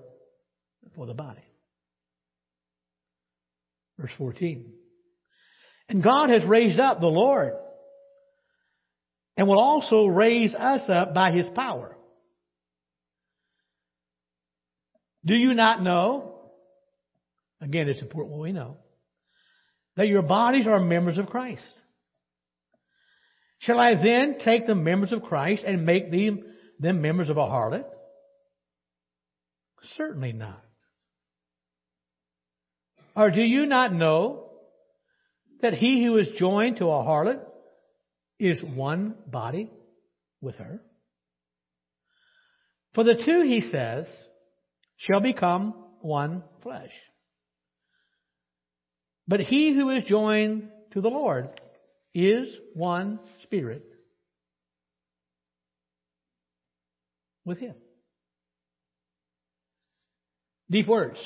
for 0.96 1.06
the 1.06 1.14
body. 1.14 1.44
Verse 3.98 4.12
14. 4.18 4.74
And 5.90 6.04
God 6.04 6.30
has 6.30 6.44
raised 6.46 6.80
up 6.80 7.00
the 7.00 7.08
Lord 7.08 7.54
and 9.38 9.48
will 9.48 9.60
also 9.60 10.08
raise 10.08 10.54
us 10.54 10.82
up 10.90 11.14
by 11.14 11.32
his 11.32 11.48
power. 11.56 11.98
Do 15.26 15.36
you 15.36 15.54
not 15.54 15.82
know? 15.82 16.31
Again, 17.62 17.88
it's 17.88 18.02
important 18.02 18.36
what 18.36 18.44
we 18.44 18.52
know. 18.52 18.78
That 19.96 20.08
your 20.08 20.24
bodies 20.24 20.68
are 20.68 20.80
members 20.80 21.18
of 21.18 21.28
Christ. 21.28 21.62
Shall 23.60 23.80
I 23.80 23.94
then 23.96 24.38
take 24.44 24.66
the 24.66 24.76
members 24.76 25.12
of 25.12 25.22
Christ 25.22 25.64
and 25.66 25.86
make 25.86 26.10
them, 26.10 26.40
them 26.80 27.02
members 27.02 27.30
of 27.30 27.38
a 27.38 27.42
harlot? 27.42 27.86
Certainly 29.96 30.34
not. 30.34 30.64
Or 33.16 33.30
do 33.30 33.42
you 33.42 33.66
not 33.66 33.94
know 33.94 34.50
that 35.62 35.74
he 35.74 36.04
who 36.04 36.18
is 36.18 36.30
joined 36.38 36.78
to 36.78 36.86
a 36.86 37.04
harlot 37.04 37.42
is 38.40 38.64
one 38.64 39.16
body 39.28 39.70
with 40.40 40.56
her? 40.56 40.82
For 42.96 43.04
the 43.04 43.22
two, 43.24 43.42
he 43.42 43.62
says, 43.62 44.08
shall 44.98 45.22
become 45.22 45.74
one 46.02 46.44
flesh. 46.64 46.92
But 49.28 49.40
he 49.40 49.74
who 49.74 49.90
is 49.90 50.04
joined 50.04 50.70
to 50.92 51.02
the 51.02 51.10
Lord 51.10 51.50
is 52.14 52.54
one 52.74 53.20
spirit 53.44 53.86
with 57.46 57.60
him. 57.60 57.76
Deep 60.70 60.88
words. 60.88 61.20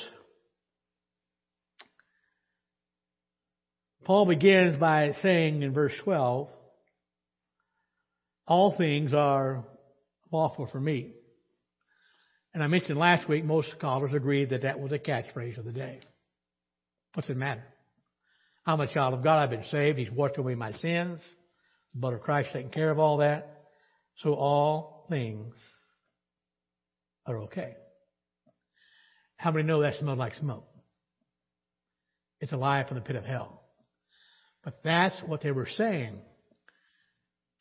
Paul 4.04 4.26
begins 4.26 4.76
by 4.76 5.12
saying 5.20 5.62
in 5.62 5.72
verse 5.72 5.92
12, 6.04 6.48
all 8.46 8.76
things 8.76 9.12
are 9.12 9.64
lawful 10.30 10.68
for 10.70 10.80
me. 10.80 11.12
And 12.54 12.62
I 12.62 12.68
mentioned 12.68 12.98
last 12.98 13.28
week, 13.28 13.44
most 13.44 13.70
scholars 13.72 14.12
agree 14.14 14.44
that 14.44 14.62
that 14.62 14.80
was 14.80 14.92
a 14.92 14.98
catchphrase 14.98 15.58
of 15.58 15.64
the 15.64 15.72
day. 15.72 16.00
What's 17.14 17.28
it 17.28 17.36
matter? 17.36 17.64
I'm 18.66 18.80
a 18.80 18.92
child 18.92 19.14
of 19.14 19.22
God. 19.22 19.42
I've 19.42 19.50
been 19.50 19.64
saved. 19.70 19.98
He's 19.98 20.10
washed 20.10 20.38
away 20.38 20.56
my 20.56 20.72
sins. 20.72 21.20
The 21.94 22.00
blood 22.00 22.14
of 22.14 22.20
Christ 22.20 22.50
taking 22.52 22.70
care 22.70 22.90
of 22.90 22.98
all 22.98 23.18
that. 23.18 23.64
So 24.22 24.34
all 24.34 25.06
things 25.08 25.54
are 27.26 27.38
okay. 27.42 27.74
How 29.36 29.52
many 29.52 29.66
know 29.66 29.82
that 29.82 29.94
smells 29.94 30.18
like 30.18 30.34
smoke? 30.34 30.66
It's 32.40 32.52
a 32.52 32.56
lie 32.56 32.84
from 32.86 32.96
the 32.96 33.02
pit 33.02 33.16
of 33.16 33.24
hell. 33.24 33.62
But 34.64 34.80
that's 34.82 35.14
what 35.26 35.42
they 35.42 35.52
were 35.52 35.68
saying 35.76 36.18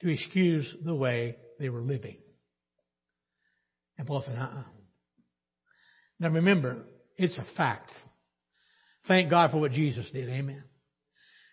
to 0.01 0.11
excuse 0.11 0.67
the 0.83 0.95
way 0.95 1.37
they 1.59 1.69
were 1.69 1.81
living. 1.81 2.17
And 3.97 4.07
Paul 4.07 4.23
said, 4.25 4.37
uh-uh. 4.37 4.63
Now 6.19 6.29
remember, 6.29 6.85
it's 7.15 7.37
a 7.37 7.45
fact. 7.55 7.91
Thank 9.07 9.29
God 9.29 9.51
for 9.51 9.59
what 9.59 9.71
Jesus 9.71 10.09
did. 10.11 10.29
Amen. 10.29 10.63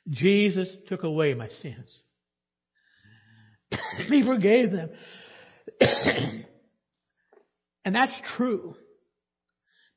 Jesus 0.08 0.68
took 0.88 1.02
away 1.02 1.34
my 1.34 1.48
sins. 1.48 2.02
he 4.08 4.24
forgave 4.24 4.72
them. 4.72 4.90
and 7.84 7.94
that's 7.94 8.14
true. 8.36 8.74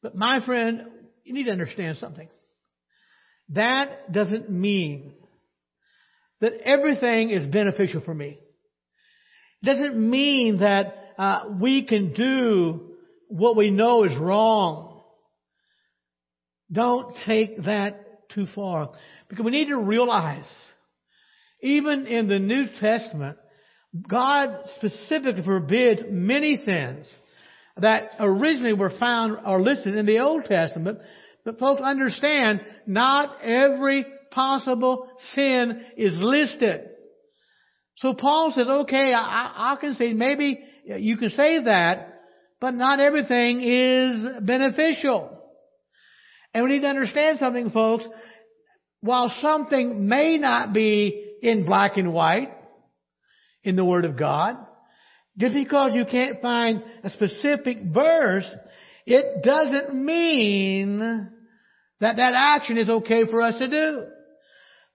But 0.02 0.16
my 0.16 0.40
friend, 0.46 0.82
you 1.24 1.34
need 1.34 1.46
to 1.46 1.52
understand 1.52 1.98
something. 1.98 2.30
That 3.50 4.12
doesn't 4.12 4.50
mean 4.50 5.14
that 6.42 6.54
everything 6.64 7.30
is 7.32 7.46
beneficial 7.46 8.02
for 8.02 8.14
me. 8.14 8.40
It 9.62 9.66
doesn't 9.66 9.98
mean 9.98 10.60
that 10.60 10.96
uh, 11.18 11.46
we 11.60 11.86
can 11.86 12.14
do 12.14 12.96
what 13.30 13.56
we 13.56 13.72
know 13.72 14.04
is 14.04 14.16
wrong. 14.18 15.02
Don't 16.72 17.16
take 17.26 17.64
that 17.66 18.30
too 18.30 18.48
far. 18.54 18.92
Because 19.30 19.46
we 19.46 19.52
need 19.52 19.70
to 19.70 19.82
realize, 19.82 20.46
even 21.62 22.06
in 22.06 22.28
the 22.28 22.40
New 22.40 22.66
Testament, 22.80 23.38
God 24.08 24.50
specifically 24.76 25.44
forbids 25.44 26.04
many 26.08 26.58
sins 26.58 27.08
that 27.78 28.12
originally 28.20 28.74
were 28.74 28.94
found 29.00 29.38
or 29.46 29.62
listed 29.62 29.96
in 29.96 30.06
the 30.06 30.20
Old 30.20 30.46
Testament. 30.46 31.00
But 31.44 31.60
folks 31.60 31.82
understand, 31.82 32.62
not 32.86 33.42
every 33.42 34.06
possible 34.32 35.10
sin 35.34 35.86
is 35.98 36.14
listed. 36.18 36.90
So 37.98 38.14
Paul 38.14 38.52
says, 38.54 38.68
okay, 38.68 39.14
I, 39.14 39.74
I 39.74 39.78
can 39.80 39.96
say 39.96 40.14
maybe 40.14 40.60
you 40.86 41.18
can 41.18 41.30
say 41.30 41.64
that, 41.64 42.22
but 42.60 42.74
not 42.74 43.00
everything 43.00 43.62
is 43.62 44.44
beneficial. 44.44 45.32
And 46.54 46.64
we 46.64 46.72
need 46.72 46.82
to 46.82 46.88
understand 46.88 47.40
something, 47.40 47.70
folks 47.70 48.06
while 49.06 49.32
something 49.40 50.08
may 50.08 50.38
not 50.40 50.74
be 50.74 51.38
in 51.42 51.64
black 51.64 51.98
and 51.98 52.12
white 52.12 52.52
in 53.64 53.76
the 53.76 53.86
Word 53.86 54.04
of 54.04 54.18
God, 54.18 54.58
just 55.38 55.54
because 55.54 55.92
you 55.94 56.06
can't 56.10 56.42
find 56.42 56.84
a 57.04 57.10
specific 57.12 57.78
verse, 57.84 58.48
it 59.06 59.44
doesn't 59.44 59.94
mean 59.94 61.00
that 62.00 62.18
that 62.18 62.34
action 62.34 62.78
is 62.78 62.90
okay 62.90 63.26
for 63.26 63.42
us 63.42 63.60
to 63.60 63.68
do. 63.68 64.06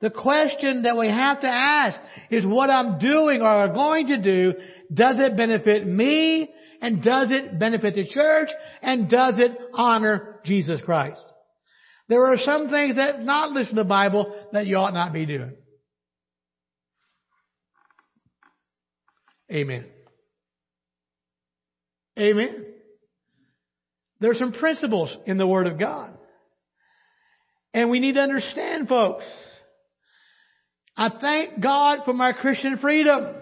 The 0.01 0.11
question 0.11 0.83
that 0.83 0.97
we 0.97 1.09
have 1.09 1.43
to 1.43 1.47
ask 1.47 2.01
is 2.31 2.45
what 2.45 2.69
I'm 2.69 2.99
doing 2.99 3.43
or 3.43 3.69
going 3.69 4.09
to 4.09 4.21
do, 4.21 4.55
does 4.93 5.17
it 5.19 5.37
benefit 5.37 5.87
me? 5.87 6.53
And 6.81 7.03
does 7.03 7.31
it 7.31 7.61
benefit 7.61 7.95
the 7.95 8.09
church? 8.09 8.49
And 8.83 9.09
does 9.09 9.39
it 9.39 9.53
honor 9.75 10.41
Jesus 10.45 10.81
Christ? 10.83 11.23
There 12.11 12.25
are 12.25 12.39
some 12.39 12.69
things 12.69 12.97
that 12.97 13.23
not 13.23 13.53
listed 13.53 13.77
to 13.77 13.83
the 13.83 13.89
Bible 13.89 14.35
that 14.53 14.67
you 14.67 14.77
ought 14.77 14.93
not 14.93 15.13
be 15.13 15.27
doing. 15.27 15.53
Amen. 19.49 19.85
Amen. 22.19 22.67
There 24.19 24.33
are 24.33 24.35
some 24.35 24.53
principles 24.53 25.17
in 25.25 25.39
the 25.39 25.47
Word 25.47 25.69
of 25.69 25.79
God. 25.79 26.11
And 27.73 27.91
we 27.91 28.01
need 28.01 28.15
to 28.15 28.23
understand, 28.23 28.89
folks. 28.89 29.25
I 30.97 31.11
thank 31.21 31.63
God 31.63 32.01
for 32.05 32.13
my 32.13 32.33
Christian 32.33 32.79
freedom. 32.79 33.37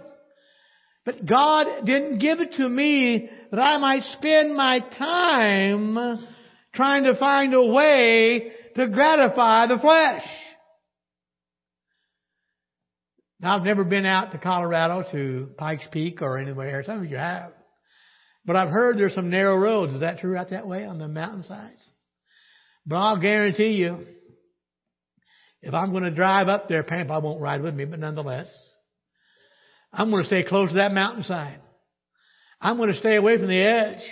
But 1.06 1.24
God 1.24 1.86
didn't 1.86 2.18
give 2.18 2.40
it 2.40 2.52
to 2.58 2.68
me 2.68 3.30
that 3.50 3.58
I 3.58 3.78
might 3.78 4.02
spend 4.18 4.54
my 4.54 4.80
time 4.98 6.36
trying 6.74 7.04
to 7.04 7.16
find 7.16 7.54
a 7.54 7.64
way 7.64 8.52
to 8.76 8.88
gratify 8.88 9.66
the 9.66 9.78
flesh. 9.78 10.22
Now, 13.40 13.56
I've 13.56 13.64
never 13.64 13.84
been 13.84 14.04
out 14.04 14.32
to 14.32 14.38
Colorado 14.38 15.04
to 15.12 15.50
Pikes 15.56 15.86
Peak 15.92 16.22
or 16.22 16.38
anywhere. 16.38 16.82
Some 16.84 17.04
of 17.04 17.10
you 17.10 17.16
have. 17.16 17.52
But 18.44 18.56
I've 18.56 18.70
heard 18.70 18.98
there's 18.98 19.14
some 19.14 19.30
narrow 19.30 19.56
roads. 19.56 19.92
Is 19.92 20.00
that 20.00 20.18
true 20.18 20.36
out 20.36 20.50
that 20.50 20.66
way 20.66 20.84
on 20.84 20.98
the 20.98 21.06
mountainsides? 21.06 21.82
But 22.86 22.96
I'll 22.96 23.20
guarantee 23.20 23.72
you, 23.72 24.06
if 25.62 25.74
I'm 25.74 25.90
going 25.90 26.04
to 26.04 26.10
drive 26.10 26.48
up 26.48 26.68
there, 26.68 26.82
Pampa 26.82 27.20
won't 27.20 27.40
ride 27.40 27.62
with 27.62 27.74
me, 27.74 27.84
but 27.84 28.00
nonetheless, 28.00 28.48
I'm 29.92 30.10
going 30.10 30.22
to 30.22 30.26
stay 30.26 30.44
close 30.44 30.70
to 30.70 30.76
that 30.76 30.92
mountainside. 30.92 31.60
I'm 32.60 32.76
going 32.76 32.92
to 32.92 32.98
stay 32.98 33.16
away 33.16 33.36
from 33.38 33.48
the 33.48 33.60
edge. 33.60 34.02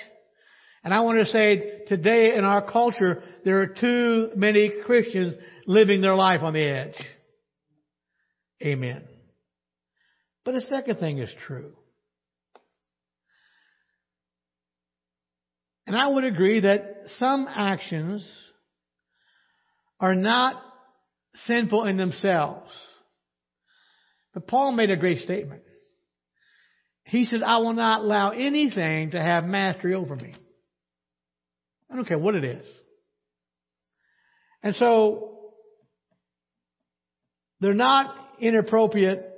And 0.85 0.95
I 0.95 1.01
want 1.01 1.19
to 1.19 1.27
say 1.27 1.76
today 1.87 2.35
in 2.35 2.45
our 2.45 2.63
culture, 2.71 3.23
there 3.45 3.61
are 3.61 3.67
too 3.67 4.31
many 4.37 4.71
Christians 4.85 5.35
living 5.67 6.01
their 6.01 6.15
life 6.15 6.43
on 6.43 6.53
the 6.53 6.65
edge. 6.65 6.95
Amen. 8.63 9.03
But 10.45 10.55
the 10.55 10.63
second 10.63 10.99
thing 10.99 11.19
is 11.19 11.31
true. 11.47 11.73
And 15.87 15.97
I 15.97 16.09
would 16.09 16.25
agree 16.25 16.61
that 16.61 17.05
some 17.19 17.47
actions 17.49 18.29
are 20.01 20.15
not 20.15 20.61
sinful 21.47 21.85
in 21.85 21.97
themselves. 21.97 22.71
But 24.35 24.47
Paul 24.47 24.73
made 24.73 24.91
a 24.91 24.97
great 24.97 25.21
statement. 25.21 25.63
He 27.05 27.25
said, 27.25 27.43
I 27.43 27.59
will 27.59 27.73
not 27.73 28.01
allow 28.01 28.31
anything 28.31 29.13
to 29.13 29.21
have 29.21 29.45
mastery 29.45 29.95
over 29.95 30.17
me. 30.17 30.35
I 31.91 31.97
don't 31.97 32.07
care 32.07 32.19
what 32.19 32.35
it 32.35 32.45
is. 32.45 32.67
And 34.63 34.75
so, 34.77 35.37
they're 37.61 37.75
not 37.75 38.15
inappropriate 38.41 39.33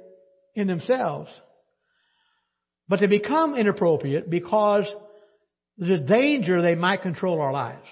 in 0.54 0.66
themselves, 0.66 1.30
but 2.88 3.00
they 3.00 3.06
become 3.06 3.54
inappropriate 3.54 4.28
because 4.28 4.87
there's 5.76 6.00
a 6.00 6.02
danger 6.02 6.61
they 6.61 6.74
might 6.74 7.02
control 7.02 7.40
our 7.40 7.52
lives. 7.52 7.87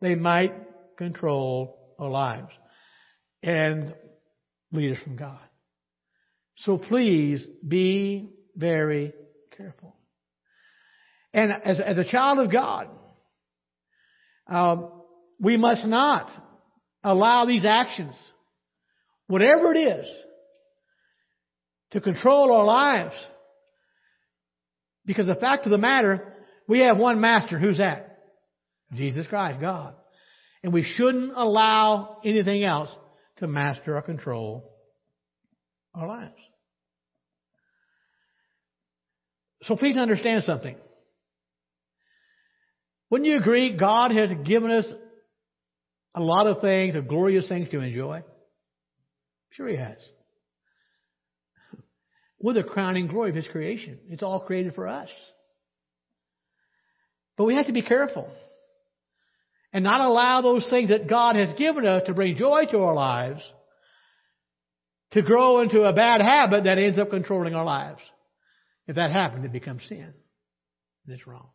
They 0.00 0.14
might 0.14 0.54
control 0.96 1.94
our 1.98 2.08
lives 2.08 2.52
and 3.42 3.94
lead 4.72 4.96
us 4.96 5.02
from 5.02 5.16
God. 5.16 5.40
So 6.58 6.78
please 6.78 7.46
be 7.66 8.30
very 8.54 9.12
careful. 9.56 9.94
And 11.34 11.52
as, 11.52 11.80
as 11.80 11.98
a 11.98 12.10
child 12.10 12.38
of 12.38 12.50
God, 12.50 12.88
um, 14.48 14.90
we 15.40 15.56
must 15.56 15.84
not 15.84 16.30
allow 17.02 17.44
these 17.44 17.64
actions, 17.64 18.14
whatever 19.26 19.74
it 19.74 19.78
is, 19.78 20.06
to 21.92 22.00
control 22.00 22.52
our 22.52 22.64
lives. 22.64 23.14
Because 25.04 25.26
the 25.26 25.34
fact 25.36 25.66
of 25.66 25.70
the 25.70 25.78
matter, 25.78 26.34
we 26.66 26.80
have 26.80 26.96
one 26.96 27.20
master. 27.20 27.58
Who's 27.58 27.78
that? 27.78 28.18
Jesus 28.92 29.26
Christ, 29.26 29.60
God. 29.60 29.94
And 30.62 30.72
we 30.72 30.82
shouldn't 30.82 31.32
allow 31.34 32.18
anything 32.24 32.64
else 32.64 32.90
to 33.38 33.46
master 33.46 33.96
or 33.96 34.02
control 34.02 34.72
our 35.94 36.08
lives. 36.08 36.34
So 39.62 39.76
please 39.76 39.96
understand 39.96 40.44
something. 40.44 40.76
Wouldn't 43.10 43.28
you 43.28 43.36
agree 43.36 43.76
God 43.76 44.10
has 44.10 44.30
given 44.44 44.70
us 44.70 44.86
a 46.14 46.20
lot 46.20 46.46
of 46.46 46.60
things, 46.60 46.96
of 46.96 47.08
glorious 47.08 47.48
things 47.48 47.68
to 47.70 47.80
enjoy? 47.80 48.22
Sure 49.50 49.68
He 49.68 49.76
has. 49.76 49.98
We're 52.38 52.54
the 52.54 52.62
crowning 52.62 53.06
glory 53.06 53.30
of 53.30 53.36
His 53.36 53.48
creation. 53.48 53.98
It's 54.08 54.22
all 54.22 54.40
created 54.40 54.74
for 54.74 54.86
us. 54.86 55.08
But 57.36 57.44
we 57.44 57.54
have 57.56 57.66
to 57.66 57.72
be 57.72 57.82
careful 57.82 58.28
and 59.72 59.84
not 59.84 60.00
allow 60.00 60.40
those 60.40 60.66
things 60.70 60.90
that 60.90 61.08
God 61.08 61.36
has 61.36 61.52
given 61.58 61.86
us 61.86 62.02
to 62.06 62.14
bring 62.14 62.36
joy 62.36 62.64
to 62.70 62.78
our 62.78 62.94
lives 62.94 63.42
to 65.12 65.22
grow 65.22 65.60
into 65.60 65.82
a 65.82 65.92
bad 65.92 66.20
habit 66.20 66.64
that 66.64 66.78
ends 66.78 66.98
up 66.98 67.10
controlling 67.10 67.54
our 67.54 67.64
lives. 67.64 68.00
If 68.86 68.96
that 68.96 69.10
happens, 69.10 69.44
it 69.44 69.52
becomes 69.52 69.82
sin. 69.88 70.12
And 71.06 71.14
it's 71.14 71.26
wrong. 71.26 71.48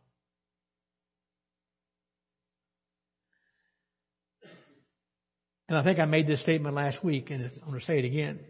And 5.72 5.80
I 5.80 5.84
think 5.84 5.98
I 5.98 6.04
made 6.04 6.26
this 6.26 6.42
statement 6.42 6.74
last 6.74 7.02
week, 7.02 7.30
and 7.30 7.44
I'm 7.44 7.68
going 7.68 7.80
to 7.80 7.86
say 7.86 7.98
it 7.98 8.04
again. 8.04 8.40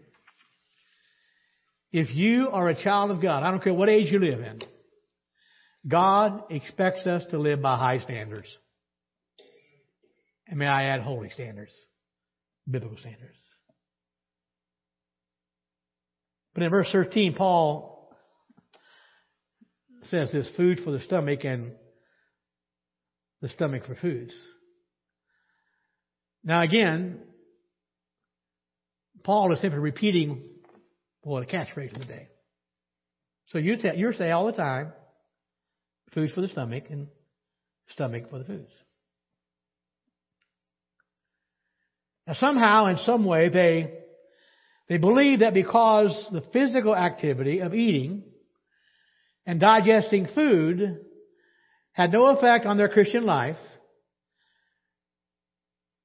If 1.93 2.13
you 2.13 2.49
are 2.51 2.69
a 2.69 2.75
child 2.75 3.13
of 3.13 3.23
God, 3.23 3.45
I 3.45 3.53
don't 3.53 3.63
care 3.63 3.73
what 3.73 3.89
age 3.89 4.11
you 4.11 4.19
live 4.19 4.41
in, 4.41 4.61
God 5.87 6.43
expects 6.51 7.07
us 7.07 7.23
to 7.31 7.39
live 7.39 7.63
by 7.63 7.77
high 7.77 8.01
standards. 8.01 8.49
And 10.49 10.59
may 10.59 10.67
I 10.67 10.87
add 10.87 11.03
holy 11.03 11.31
standards, 11.31 11.71
biblical 12.69 12.99
standards. 12.99 13.39
But 16.55 16.65
in 16.65 16.71
verse 16.71 16.89
13, 16.91 17.35
Paul 17.35 18.13
says 20.09 20.31
there's 20.33 20.51
food 20.57 20.81
for 20.83 20.91
the 20.91 20.99
stomach 20.99 21.45
and 21.45 21.71
the 23.41 23.49
stomach 23.49 23.87
for 23.87 23.95
foods. 23.95 24.33
Now 26.45 26.63
again, 26.63 27.21
Paul 29.25 29.53
is 29.53 29.61
simply 29.61 29.79
repeating 29.79 30.43
well, 31.25 31.41
the 31.41 31.47
catchphrase 31.47 31.93
of 31.93 32.01
the 32.01 32.05
day. 32.05 32.29
So 33.47 33.59
you, 33.59 33.77
t- 33.77 33.97
you 33.97 34.13
say 34.13 34.31
all 34.31 34.47
the 34.47 34.53
time, 34.53 34.93
food's 36.13 36.33
for 36.33 36.41
the 36.41 36.49
stomach 36.49 36.85
and 36.91 37.09
stomach 37.89 38.29
for 38.31 38.39
the 38.39 38.45
foods. 38.45 38.71
Now 42.27 42.35
somehow, 42.35 42.87
in 42.87 42.97
some 42.99 43.25
way, 43.25 43.49
they, 43.49 43.99
they 44.89 44.97
believe 44.97 45.41
that 45.41 45.55
because 45.55 46.29
the 46.33 46.43
physical 46.53 46.97
activity 46.97 47.61
of 47.61 47.75
eating 47.75 48.25
and 49.45 49.61
digesting 49.61 50.29
food 50.35 51.05
had 51.93 52.13
no 52.13 52.27
effect 52.29 52.65
on 52.65 52.79
their 52.79 52.89
Christian 52.89 53.25
life, 53.25 53.57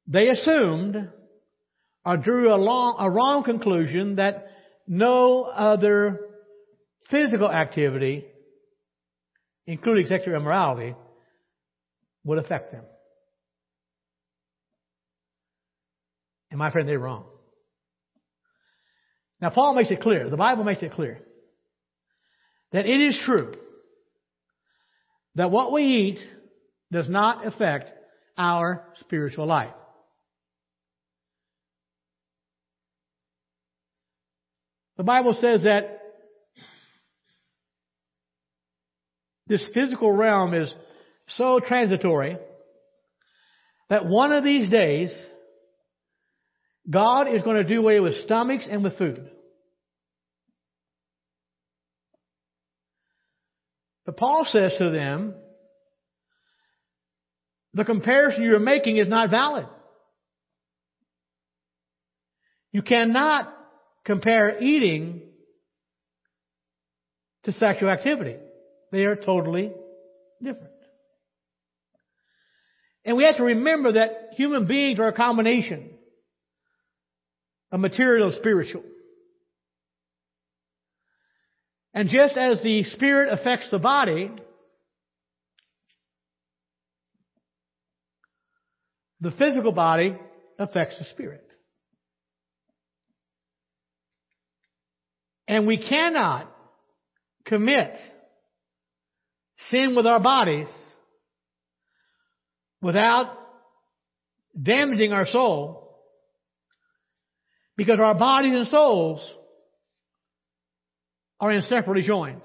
they 0.07 0.29
assumed 0.29 1.09
or 2.05 2.17
drew 2.17 2.53
a, 2.53 2.55
long, 2.55 2.95
a 2.99 3.11
wrong 3.11 3.43
conclusion 3.43 4.15
that 4.15 4.47
no 4.87 5.43
other 5.43 6.21
physical 7.09 7.51
activity, 7.51 8.25
including 9.65 10.07
sexual 10.07 10.35
immorality, 10.35 10.95
would 12.23 12.37
affect 12.37 12.71
them. 12.71 12.85
And 16.49 16.59
my 16.59 16.71
friend, 16.71 16.87
they're 16.87 16.97
wrong. 16.97 17.25
Now, 19.41 19.49
Paul 19.49 19.75
makes 19.75 19.91
it 19.91 20.01
clear, 20.01 20.29
the 20.29 20.37
Bible 20.37 20.63
makes 20.63 20.81
it 20.81 20.93
clear, 20.93 21.19
that 22.71 22.85
it 22.85 23.01
is 23.01 23.19
true 23.25 23.53
that 25.35 25.51
what 25.51 25.71
we 25.71 25.83
eat 25.83 26.19
does 26.91 27.07
not 27.07 27.45
affect 27.45 27.91
our 28.37 28.85
spiritual 28.99 29.45
life. 29.45 29.73
The 34.97 35.03
Bible 35.03 35.33
says 35.39 35.63
that 35.63 35.99
this 39.45 39.65
physical 39.73 40.11
realm 40.11 40.53
is 40.53 40.73
so 41.29 41.59
transitory 41.59 42.37
that 43.89 44.05
one 44.05 44.31
of 44.31 44.43
these 44.43 44.69
days 44.69 45.13
God 46.89 47.33
is 47.33 47.43
going 47.43 47.57
to 47.57 47.63
do 47.63 47.79
away 47.79 47.99
with 47.99 48.15
stomachs 48.23 48.65
and 48.69 48.83
with 48.83 48.97
food. 48.97 49.29
But 54.05 54.15
Paul 54.15 54.45
says 54.47 54.73
to 54.77 54.89
them, 54.89 55.35
the 57.73 57.83
comparison 57.83 58.43
you're 58.43 58.59
making 58.59 58.97
is 58.97 59.07
not 59.09 59.29
valid. 59.29 59.67
You 62.71 62.81
cannot 62.81 63.53
compare 64.07 64.57
eating 64.59 65.21
to 67.43 67.51
sexual 67.51 67.89
activity. 67.89 68.37
They 68.91 69.03
are 69.03 69.17
totally 69.17 69.71
different. 70.41 70.71
And 73.03 73.17
we 73.17 73.25
have 73.25 73.35
to 73.37 73.43
remember 73.43 73.91
that 73.93 74.29
human 74.31 74.65
beings 74.65 74.99
are 74.99 75.09
a 75.09 75.13
combination 75.13 75.91
of 77.71 77.81
material 77.81 78.29
and 78.29 78.37
spiritual. 78.37 78.83
And 81.93 82.09
just 82.09 82.37
as 82.37 82.63
the 82.63 82.83
spirit 82.83 83.31
affects 83.31 83.69
the 83.71 83.79
body, 83.79 84.31
the 89.19 89.31
physical 89.31 89.73
body 89.73 90.17
affects 90.59 90.97
the 90.97 91.05
spirit. 91.05 91.46
And 95.47 95.65
we 95.65 95.77
cannot 95.77 96.51
commit 97.45 97.91
sin 99.69 99.95
with 99.95 100.05
our 100.05 100.21
bodies 100.21 100.67
without 102.81 103.33
damaging 104.61 105.13
our 105.13 105.25
soul 105.25 105.95
because 107.75 107.99
our 107.99 108.17
bodies 108.17 108.53
and 108.53 108.67
souls 108.67 109.21
are 111.39 111.51
inseparably 111.51 112.01
joined. 112.01 112.41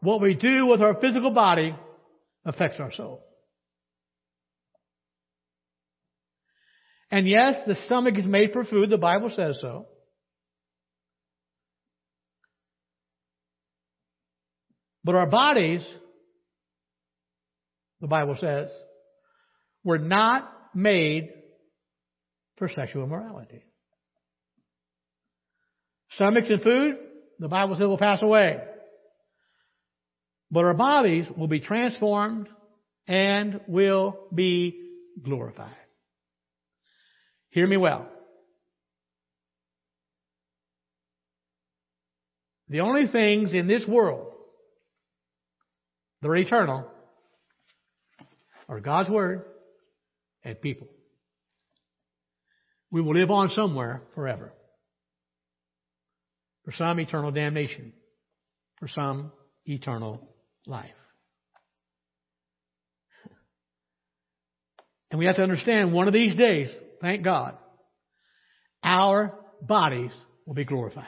What 0.00 0.20
we 0.20 0.34
do 0.34 0.66
with 0.66 0.80
our 0.80 1.00
physical 1.00 1.30
body 1.30 1.74
affects 2.44 2.78
our 2.78 2.92
soul. 2.92 3.22
And 7.10 7.26
yes, 7.26 7.56
the 7.66 7.76
stomach 7.86 8.18
is 8.18 8.26
made 8.26 8.52
for 8.52 8.64
food, 8.64 8.90
the 8.90 8.98
Bible 8.98 9.30
says 9.34 9.58
so. 9.60 9.86
But 15.06 15.14
our 15.14 15.30
bodies, 15.30 15.86
the 18.00 18.08
Bible 18.08 18.36
says, 18.40 18.72
were 19.84 19.98
not 19.98 20.52
made 20.74 21.30
for 22.58 22.68
sexual 22.68 23.04
immorality. 23.04 23.62
Stomachs 26.10 26.50
and 26.50 26.60
food, 26.60 26.96
the 27.38 27.46
Bible 27.46 27.76
says, 27.76 27.86
will 27.86 27.98
pass 27.98 28.20
away. 28.20 28.60
But 30.50 30.64
our 30.64 30.74
bodies 30.74 31.26
will 31.36 31.46
be 31.46 31.60
transformed 31.60 32.48
and 33.06 33.60
will 33.68 34.26
be 34.34 34.90
glorified. 35.22 35.76
Hear 37.50 37.68
me 37.68 37.76
well. 37.76 38.08
The 42.68 42.80
only 42.80 43.06
things 43.06 43.54
in 43.54 43.68
this 43.68 43.86
world 43.86 44.32
that 46.26 46.32
are 46.32 46.36
eternal 46.36 46.90
are 48.68 48.80
God's 48.80 49.08
Word 49.08 49.44
and 50.42 50.60
people. 50.60 50.88
We 52.90 53.00
will 53.00 53.14
live 53.18 53.30
on 53.30 53.50
somewhere 53.50 54.02
forever. 54.14 54.52
For 56.64 56.72
some, 56.72 56.98
eternal 56.98 57.30
damnation. 57.30 57.92
For 58.80 58.88
some, 58.88 59.30
eternal 59.66 60.28
life. 60.66 60.90
And 65.10 65.20
we 65.20 65.26
have 65.26 65.36
to 65.36 65.42
understand 65.42 65.92
one 65.92 66.08
of 66.08 66.12
these 66.12 66.34
days, 66.34 66.74
thank 67.00 67.22
God, 67.22 67.56
our 68.82 69.38
bodies 69.62 70.10
will 70.44 70.54
be 70.54 70.64
glorified. 70.64 71.06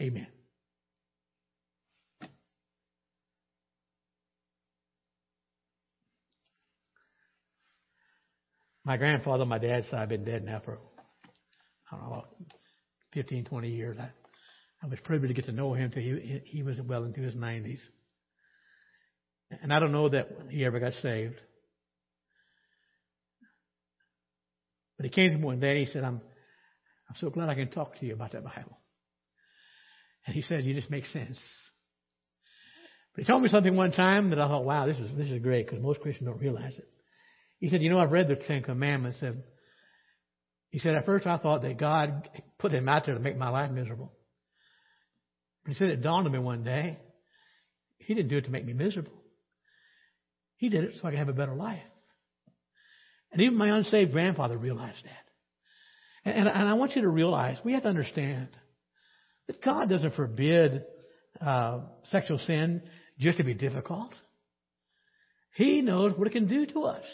Amen. 0.00 0.28
My 8.84 8.96
grandfather, 8.96 9.44
my 9.44 9.58
dad's 9.58 9.88
side, 9.88 10.08
been 10.08 10.24
dead 10.24 10.42
now 10.42 10.62
for, 10.64 10.78
I 11.90 11.96
don't 11.96 12.10
know, 12.10 12.24
15, 13.12 13.44
20 13.44 13.68
years. 13.68 13.98
I, 14.00 14.10
I 14.82 14.86
was 14.86 14.98
privileged 15.04 15.34
to 15.34 15.42
get 15.42 15.50
to 15.50 15.52
know 15.52 15.74
him 15.74 15.90
till 15.90 16.02
he, 16.02 16.42
he 16.44 16.62
was 16.62 16.80
well 16.80 17.04
into 17.04 17.20
his 17.20 17.34
90s. 17.34 17.80
And 19.62 19.72
I 19.72 19.80
don't 19.80 19.92
know 19.92 20.08
that 20.08 20.28
he 20.48 20.64
ever 20.64 20.80
got 20.80 20.92
saved. 21.02 21.36
But 24.96 25.04
he 25.04 25.10
came 25.10 25.32
to 25.32 25.38
me 25.38 25.44
one 25.44 25.60
day 25.60 25.78
and 25.78 25.86
he 25.86 25.92
said, 25.92 26.04
I'm, 26.04 26.20
I'm 27.08 27.16
so 27.16 27.30
glad 27.30 27.48
I 27.48 27.54
can 27.54 27.70
talk 27.70 27.98
to 27.98 28.06
you 28.06 28.14
about 28.14 28.32
that 28.32 28.44
Bible. 28.44 28.78
And 30.26 30.34
he 30.34 30.42
said, 30.42 30.64
you 30.64 30.74
just 30.74 30.90
make 30.90 31.06
sense. 31.06 31.38
But 33.14 33.24
he 33.24 33.26
told 33.26 33.42
me 33.42 33.48
something 33.48 33.74
one 33.74 33.92
time 33.92 34.30
that 34.30 34.38
I 34.38 34.46
thought, 34.46 34.64
wow, 34.64 34.86
this 34.86 34.98
is, 34.98 35.10
this 35.16 35.28
is 35.28 35.42
great 35.42 35.66
because 35.66 35.82
most 35.82 36.00
Christians 36.00 36.28
don't 36.28 36.40
realize 36.40 36.74
it. 36.76 36.88
He 37.60 37.68
said, 37.68 37.82
you 37.82 37.90
know, 37.90 37.98
I've 37.98 38.10
read 38.10 38.26
the 38.26 38.36
Ten 38.36 38.62
Commandments 38.62 39.18
and 39.20 39.42
he 40.70 40.78
said, 40.78 40.94
at 40.94 41.04
first 41.04 41.26
I 41.26 41.36
thought 41.36 41.62
that 41.62 41.78
God 41.78 42.28
put 42.58 42.72
them 42.72 42.88
out 42.88 43.04
there 43.06 43.14
to 43.14 43.20
make 43.20 43.36
my 43.36 43.50
life 43.50 43.70
miserable. 43.70 44.12
But 45.64 45.72
he 45.72 45.78
said, 45.78 45.88
it 45.88 46.02
dawned 46.02 46.26
on 46.26 46.32
me 46.32 46.38
one 46.38 46.64
day, 46.64 46.98
he 47.98 48.14
didn't 48.14 48.30
do 48.30 48.38
it 48.38 48.44
to 48.46 48.50
make 48.50 48.64
me 48.64 48.72
miserable. 48.72 49.12
He 50.56 50.68
did 50.68 50.84
it 50.84 50.94
so 50.94 51.06
I 51.06 51.10
could 51.10 51.18
have 51.18 51.28
a 51.28 51.34
better 51.34 51.54
life. 51.54 51.82
And 53.30 53.42
even 53.42 53.58
my 53.58 53.76
unsaved 53.76 54.12
grandfather 54.12 54.56
realized 54.56 55.04
that. 55.04 56.30
And, 56.30 56.38
and, 56.38 56.48
and 56.48 56.68
I 56.68 56.74
want 56.74 56.96
you 56.96 57.02
to 57.02 57.08
realize, 57.08 57.58
we 57.64 57.74
have 57.74 57.82
to 57.82 57.88
understand 57.88 58.48
that 59.46 59.62
God 59.62 59.88
doesn't 59.88 60.14
forbid 60.14 60.84
uh, 61.40 61.80
sexual 62.04 62.38
sin 62.38 62.82
just 63.18 63.38
to 63.38 63.44
be 63.44 63.54
difficult. 63.54 64.12
He 65.54 65.82
knows 65.82 66.12
what 66.16 66.26
it 66.26 66.32
can 66.32 66.46
do 66.46 66.64
to 66.66 66.84
us. 66.84 67.04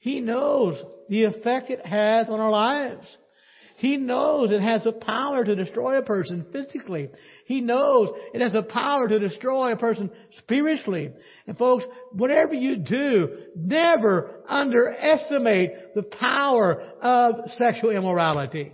He 0.00 0.20
knows 0.20 0.82
the 1.08 1.24
effect 1.24 1.70
it 1.70 1.84
has 1.86 2.28
on 2.28 2.40
our 2.40 2.50
lives. 2.50 3.06
He 3.76 3.96
knows 3.96 4.50
it 4.50 4.60
has 4.60 4.84
the 4.84 4.92
power 4.92 5.42
to 5.42 5.56
destroy 5.56 5.98
a 5.98 6.02
person 6.02 6.44
physically. 6.52 7.08
He 7.46 7.62
knows 7.62 8.10
it 8.34 8.42
has 8.42 8.52
the 8.52 8.62
power 8.62 9.08
to 9.08 9.18
destroy 9.18 9.72
a 9.72 9.76
person 9.76 10.10
spiritually. 10.38 11.12
And 11.46 11.56
folks, 11.56 11.84
whatever 12.12 12.52
you 12.52 12.76
do, 12.76 13.38
never 13.56 14.42
underestimate 14.46 15.94
the 15.94 16.02
power 16.02 16.78
of 17.00 17.50
sexual 17.56 17.90
immorality. 17.90 18.72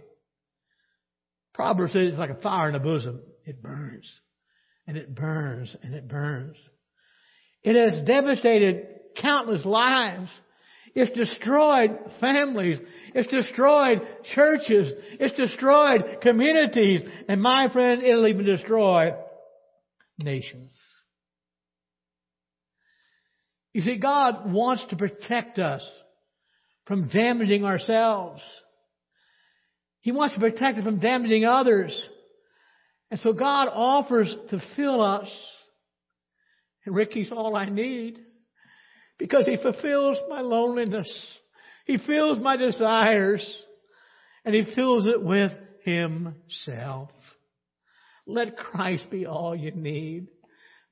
Proverbs 1.54 1.92
says 1.92 2.08
it's 2.08 2.18
like 2.18 2.30
a 2.30 2.40
fire 2.40 2.66
in 2.66 2.72
the 2.74 2.80
bosom. 2.80 3.20
It 3.44 3.62
burns. 3.62 4.12
And 4.88 4.96
it 4.96 5.14
burns 5.14 5.76
and 5.82 5.94
it 5.94 6.08
burns. 6.08 6.56
It 7.62 7.76
has 7.76 8.04
devastated 8.04 8.86
countless 9.20 9.64
lives. 9.64 10.30
It's 10.96 11.10
destroyed 11.10 11.90
families. 12.20 12.78
It's 13.14 13.28
destroyed 13.28 14.00
churches. 14.34 14.94
It's 15.20 15.36
destroyed 15.36 16.20
communities. 16.22 17.02
And 17.28 17.42
my 17.42 17.68
friend, 17.70 18.02
it'll 18.02 18.26
even 18.26 18.46
destroy 18.46 19.12
nations. 20.18 20.72
You 23.74 23.82
see, 23.82 23.98
God 23.98 24.50
wants 24.50 24.86
to 24.88 24.96
protect 24.96 25.58
us 25.58 25.86
from 26.86 27.08
damaging 27.08 27.62
ourselves. 27.62 28.40
He 30.00 30.12
wants 30.12 30.34
to 30.34 30.40
protect 30.40 30.78
us 30.78 30.84
from 30.84 30.98
damaging 30.98 31.44
others. 31.44 32.08
And 33.10 33.20
so 33.20 33.34
God 33.34 33.68
offers 33.70 34.34
to 34.48 34.62
fill 34.76 35.02
us. 35.02 35.28
And 36.86 36.94
Ricky's 36.94 37.30
all 37.30 37.54
I 37.54 37.66
need 37.66 38.20
because 39.18 39.46
He 39.46 39.56
fulfills 39.56 40.18
my 40.28 40.40
loneliness. 40.40 41.12
He 41.84 41.98
fills 41.98 42.40
my 42.40 42.56
desires 42.56 43.62
and 44.44 44.54
He 44.54 44.74
fills 44.74 45.06
it 45.06 45.22
with 45.22 45.52
Himself. 45.84 47.10
Let 48.26 48.56
Christ 48.56 49.04
be 49.10 49.26
all 49.26 49.54
you 49.54 49.70
need. 49.70 50.28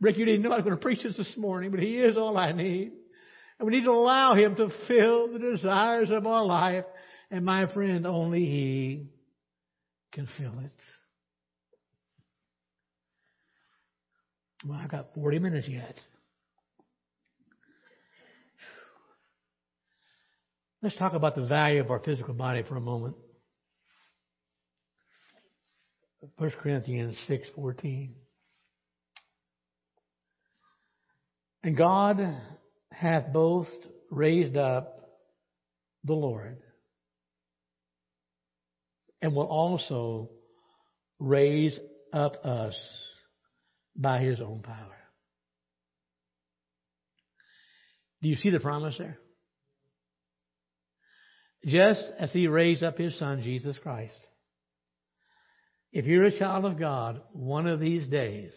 Rick, 0.01 0.19
you 0.19 0.25
didn't 0.25 0.43
know 0.43 0.53
I 0.53 0.57
was 0.57 0.65
going 0.65 0.77
to 0.77 0.83
preach 0.83 1.03
this 1.03 1.17
this 1.17 1.37
morning, 1.37 1.71
but 1.71 1.81
He 1.81 1.97
is 1.97 2.17
all 2.17 2.37
I 2.37 2.53
need. 2.53 2.93
And 3.59 3.67
we 3.67 3.73
need 3.73 3.85
to 3.85 3.91
allow 3.91 4.35
Him 4.35 4.57
to 4.57 4.69
fill 4.87 5.33
the 5.33 5.39
desires 5.39 6.11
of 6.11 6.27
our 6.27 6.45
life. 6.45 6.85
And 7.31 7.45
my 7.45 7.73
friend, 7.73 8.07
only 8.07 8.45
He 8.45 9.07
can 10.13 10.29
fill 10.39 10.59
it. 10.61 10.73
Well, 14.67 14.79
I 14.79 14.87
got 14.87 15.15
40 15.15 15.41
minutes 15.41 15.69
yet. 15.69 15.99
Let's 20.85 20.97
talk 20.97 21.15
about 21.15 21.35
the 21.35 21.47
value 21.47 21.81
of 21.81 21.91
our 21.91 21.99
physical 21.99 22.35
body 22.35 22.63
for 22.63 22.77
a 22.77 22.81
moment. 22.81 23.17
1 26.37 26.51
Corinthians 26.61 27.17
6:14. 27.27 28.13
And 31.63 31.75
God 31.75 32.19
hath 32.93 33.33
both 33.33 33.67
raised 34.11 34.59
up 34.59 35.09
the 36.05 36.13
Lord 36.13 36.63
and 39.23 39.35
will 39.35 39.47
also 39.47 40.29
raise 41.19 41.81
up 42.13 42.45
us 42.45 42.77
by 43.97 44.19
his 44.19 44.39
own 44.39 44.61
power. 44.61 44.99
Do 48.21 48.29
you 48.29 48.37
see 48.37 48.51
the 48.51 48.61
promise 48.61 48.97
there? 48.99 49.19
Just 51.67 52.03
as 52.19 52.33
he 52.33 52.47
raised 52.47 52.83
up 52.83 52.99
his 52.99 53.19
son, 53.19 53.43
Jesus 53.43 53.77
Christ. 53.83 54.15
if 55.93 56.07
you're 56.07 56.25
a 56.25 56.39
child 56.39 56.65
of 56.65 56.79
God, 56.79 57.23
one 57.33 57.67
of 57.67 57.81
these 57.81 58.07
days, 58.09 58.53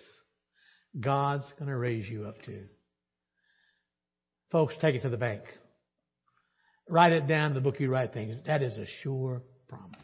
God's 0.99 1.51
going 1.59 1.69
to 1.69 1.77
raise 1.77 2.09
you 2.09 2.25
up 2.25 2.41
too. 2.43 2.65
Folks, 4.51 4.73
take 4.81 4.95
it 4.95 5.03
to 5.03 5.09
the 5.09 5.17
bank. 5.17 5.43
Write 6.89 7.11
it 7.11 7.27
down 7.27 7.51
in 7.51 7.53
the 7.53 7.61
book 7.61 7.79
you 7.79 7.89
write 7.89 8.13
things. 8.13 8.35
That 8.45 8.63
is 8.63 8.77
a 8.77 8.85
sure 9.03 9.43
promise. 9.67 9.99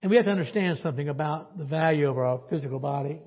And 0.00 0.10
we 0.10 0.16
have 0.16 0.26
to 0.26 0.30
understand 0.30 0.78
something 0.82 1.08
about 1.08 1.58
the 1.58 1.64
value 1.64 2.08
of 2.08 2.16
our 2.16 2.40
physical 2.48 2.78
body. 2.78 3.20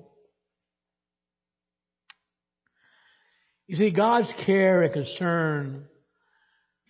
You 3.66 3.76
see, 3.76 3.90
God's 3.90 4.32
care 4.46 4.82
and 4.82 4.92
concern 4.92 5.86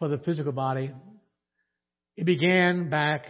for 0.00 0.08
the 0.08 0.18
physical 0.18 0.50
body, 0.50 0.90
it 2.16 2.24
began 2.24 2.90
back 2.90 3.26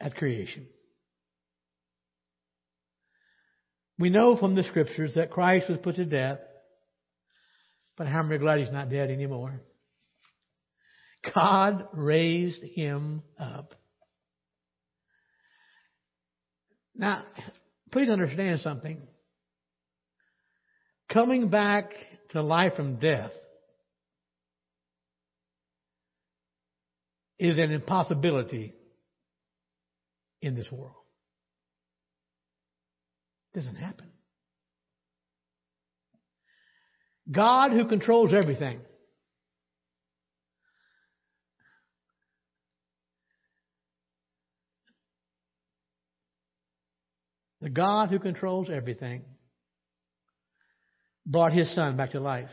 at 0.00 0.14
creation. 0.14 0.66
We 3.98 4.10
know 4.10 4.36
from 4.36 4.54
the 4.54 4.62
scriptures 4.62 5.14
that 5.16 5.30
Christ 5.30 5.68
was 5.68 5.78
put 5.82 5.96
to 5.96 6.04
death, 6.04 6.38
but 7.96 8.06
how 8.06 8.22
many 8.22 8.36
are 8.36 8.38
glad 8.38 8.60
he's 8.60 8.70
not 8.70 8.90
dead 8.90 9.10
anymore? 9.10 9.60
God 11.34 11.88
raised 11.94 12.62
him 12.62 13.22
up. 13.40 13.74
Now, 16.94 17.24
please 17.90 18.08
understand 18.08 18.60
something. 18.60 19.00
Coming 21.12 21.48
back 21.48 21.92
to 22.30 22.42
life 22.42 22.74
from 22.76 22.96
death 22.96 23.32
is 27.38 27.56
an 27.56 27.72
impossibility 27.72 28.74
in 30.42 30.54
this 30.54 30.70
world. 30.70 30.92
It 33.54 33.60
doesn't 33.60 33.76
happen. 33.76 34.06
God 37.30 37.72
who 37.72 37.86
controls 37.88 38.32
everything. 38.34 38.80
The 47.60 47.70
God 47.70 48.10
who 48.10 48.18
controls 48.18 48.68
everything 48.70 49.22
brought 51.28 51.52
his 51.52 51.72
son 51.74 51.96
back 51.96 52.12
to 52.12 52.20
life. 52.20 52.50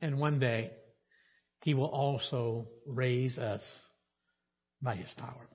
And 0.00 0.18
one 0.18 0.38
day, 0.38 0.70
he 1.62 1.74
will 1.74 1.86
also 1.86 2.68
raise 2.86 3.36
us 3.36 3.62
by 4.80 4.94
his 4.94 5.08
power. 5.18 5.48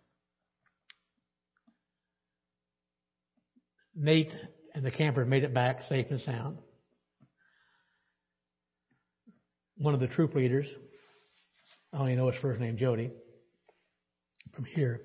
Nate 3.96 4.34
and 4.74 4.86
the 4.86 4.92
camper 4.92 5.26
made 5.26 5.44
it 5.44 5.54
back 5.54 5.82
safe 5.88 6.08
and 6.10 6.22
sound. 6.22 6.58
One 9.78 9.94
of 9.94 10.00
the 10.00 10.08
troop 10.08 10.36
leaders, 10.36 10.68
I 11.94 12.00
only 12.00 12.16
know 12.16 12.30
his 12.30 12.42
first 12.42 12.60
name, 12.60 12.78
Jody, 12.78 13.12
from 14.54 14.66
here, 14.66 15.02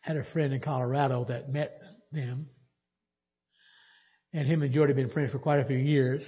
had 0.00 0.16
a 0.16 0.24
friend 0.32 0.52
in 0.54 0.60
Colorado 0.60 1.26
that 1.28 1.52
met 1.52 1.78
them. 2.12 2.48
And 4.34 4.48
him 4.48 4.62
and 4.62 4.72
Jody 4.72 4.88
had 4.88 4.96
been 4.96 5.10
friends 5.10 5.30
for 5.30 5.38
quite 5.38 5.60
a 5.60 5.64
few 5.64 5.78
years. 5.78 6.22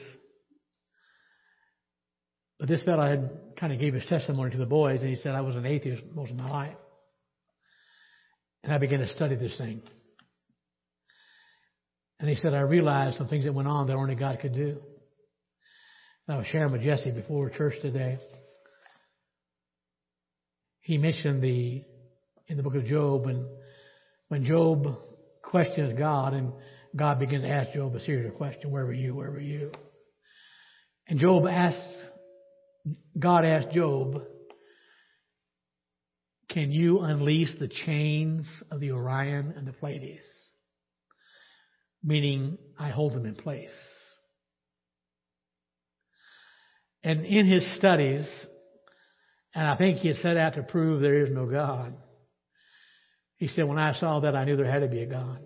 But 2.58 2.68
this 2.68 2.84
fellow 2.84 3.04
had 3.04 3.30
kind 3.58 3.72
of 3.72 3.80
gave 3.80 3.94
his 3.94 4.06
testimony 4.06 4.52
to 4.52 4.58
the 4.58 4.64
boys, 4.64 5.00
and 5.00 5.10
he 5.10 5.16
said, 5.16 5.34
I 5.34 5.40
was 5.40 5.56
an 5.56 5.66
atheist 5.66 6.04
most 6.14 6.30
of 6.30 6.36
my 6.36 6.48
life. 6.48 6.76
And 8.62 8.72
I 8.72 8.78
began 8.78 9.00
to 9.00 9.08
study 9.08 9.34
this 9.34 9.58
thing. 9.58 9.82
And 12.20 12.30
he 12.30 12.36
said, 12.36 12.54
I 12.54 12.60
realized 12.60 13.18
some 13.18 13.28
things 13.28 13.44
that 13.44 13.52
went 13.52 13.68
on 13.68 13.88
that 13.88 13.96
only 13.96 14.14
God 14.14 14.38
could 14.40 14.54
do. 14.54 14.80
And 16.26 16.34
I 16.34 16.38
was 16.38 16.46
sharing 16.46 16.72
with 16.72 16.82
Jesse 16.82 17.10
before 17.10 17.50
church 17.50 17.74
today. 17.82 18.18
He 20.80 20.96
mentioned 20.96 21.42
the, 21.42 21.82
in 22.46 22.56
the 22.56 22.62
book 22.62 22.76
of 22.76 22.86
Job, 22.86 23.26
and 23.26 23.46
when 24.28 24.44
Job 24.44 24.96
questions 25.42 25.98
God, 25.98 26.34
and 26.34 26.52
God 26.96 27.18
begins 27.18 27.44
to 27.44 27.50
ask 27.50 27.72
Job 27.72 27.94
a 27.94 28.00
series 28.00 28.26
of 28.26 28.34
questions, 28.34 28.72
where 28.72 28.86
were 28.86 28.92
you, 28.92 29.14
where 29.14 29.30
were 29.30 29.40
you? 29.40 29.72
And 31.06 31.18
Job 31.18 31.46
asks, 31.46 32.02
God 33.18 33.44
asked 33.44 33.72
Job, 33.72 34.22
can 36.48 36.72
you 36.72 37.00
unleash 37.00 37.50
the 37.58 37.68
chains 37.68 38.46
of 38.70 38.80
the 38.80 38.92
Orion 38.92 39.54
and 39.56 39.66
the 39.66 39.72
Pleiades? 39.72 40.24
meaning 42.06 42.56
I 42.78 42.90
hold 42.90 43.14
them 43.14 43.26
in 43.26 43.34
place. 43.34 43.70
And 47.02 47.26
in 47.26 47.46
his 47.46 47.76
studies, 47.76 48.26
and 49.54 49.66
I 49.66 49.76
think 49.76 49.98
he 49.98 50.08
had 50.08 50.16
set 50.18 50.36
out 50.36 50.54
to 50.54 50.62
prove 50.62 51.00
there 51.00 51.24
is 51.24 51.32
no 51.32 51.46
God, 51.46 51.96
he 53.36 53.48
said, 53.48 53.64
when 53.64 53.78
I 53.78 53.92
saw 53.94 54.20
that, 54.20 54.34
I 54.34 54.44
knew 54.44 54.56
there 54.56 54.70
had 54.70 54.80
to 54.80 54.88
be 54.88 55.02
a 55.02 55.06
God. 55.06 55.40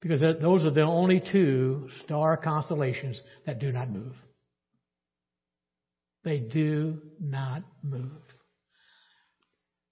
Because 0.00 0.20
those 0.20 0.64
are 0.64 0.70
the 0.70 0.82
only 0.82 1.22
two 1.32 1.88
star 2.04 2.36
constellations 2.36 3.20
that 3.46 3.58
do 3.58 3.72
not 3.72 3.90
move. 3.90 4.14
They 6.22 6.38
do 6.38 7.00
not 7.20 7.62
move. 7.82 8.10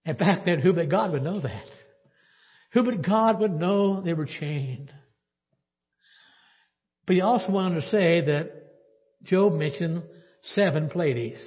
And 0.05 0.19
back 0.19 0.45
then, 0.45 0.61
who 0.61 0.73
but 0.73 0.89
God 0.89 1.13
would 1.13 1.23
know 1.23 1.41
that? 1.41 1.65
Who 2.73 2.83
but 2.83 3.07
God 3.07 3.41
would 3.41 3.53
know 3.53 4.03
they 4.03 4.13
were 4.13 4.27
chained? 4.27 4.93
But 7.07 7.17
he 7.17 7.23
also 7.23 7.53
wanted 7.53 7.81
to 7.81 7.89
say 7.89 8.21
that 8.23 8.51
Job 9.23 9.53
mentioned 9.55 10.03
seven 10.55 10.91
Pleiades. 10.91 11.41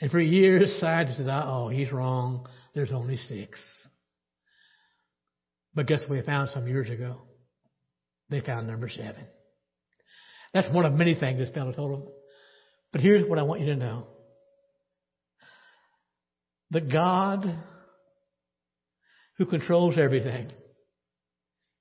And 0.00 0.10
for 0.10 0.20
years, 0.20 0.76
scientists 0.80 1.18
said, 1.18 1.28
oh, 1.28 1.68
he's 1.68 1.92
wrong. 1.92 2.46
There's 2.74 2.92
only 2.92 3.16
six. 3.16 3.60
But 5.74 5.86
guess 5.86 6.00
what 6.06 6.16
they 6.16 6.22
found 6.22 6.50
some 6.50 6.68
years 6.68 6.88
ago? 6.88 7.22
They 8.30 8.40
found 8.40 8.66
number 8.66 8.88
seven. 8.88 9.26
That's 10.52 10.72
one 10.72 10.84
of 10.84 10.92
many 10.92 11.14
things 11.14 11.38
this 11.38 11.50
fellow 11.50 11.72
told 11.72 11.92
them. 11.92 12.08
But 12.92 13.00
here's 13.00 13.28
what 13.28 13.38
I 13.38 13.42
want 13.42 13.60
you 13.60 13.66
to 13.66 13.76
know. 13.76 14.06
The 16.70 16.80
God 16.80 17.46
who 19.36 19.46
controls 19.46 19.96
everything, 19.98 20.50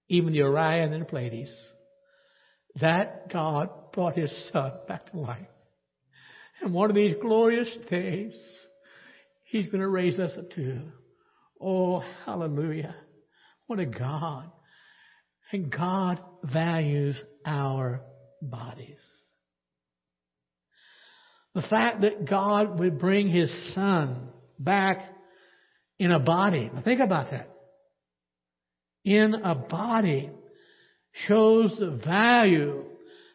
even 0.10 0.34
the 0.34 0.42
Orion 0.42 0.92
and 0.92 1.04
the 1.04 1.06
Pleiades, 1.06 1.52
that 2.82 3.32
God 3.32 3.70
brought 3.94 4.18
his 4.18 4.32
son 4.52 4.72
back 4.88 5.12
to 5.12 5.20
life. 5.20 5.48
And 6.62 6.74
one 6.74 6.90
of 6.90 6.96
these 6.96 7.16
glorious 7.22 7.70
days, 7.90 8.34
he's 9.46 9.68
going 9.68 9.82
to 9.82 9.88
raise 9.88 10.18
us 10.18 10.32
up 10.38 10.50
too. 10.52 10.82
Oh, 11.62 12.04
hallelujah. 12.26 12.96
What 13.68 13.80
a 13.80 13.86
God. 13.86 14.52
And 15.52 15.72
God 15.72 16.20
values 16.44 17.22
our 17.46 18.02
bodies. 18.42 18.98
The 21.54 21.62
fact 21.62 22.02
that 22.02 22.28
God 22.28 22.80
would 22.80 23.00
bring 23.00 23.30
his 23.30 23.52
son 23.76 24.30
back 24.58 24.98
in 26.00 26.12
a 26.12 26.20
body. 26.20 26.70
Now 26.74 26.82
think 26.82 27.00
about 27.00 27.32
that. 27.32 27.50
In 29.06 29.36
a 29.36 29.54
body 29.54 30.32
shows 31.28 31.76
the 31.80 31.92
value 32.04 32.84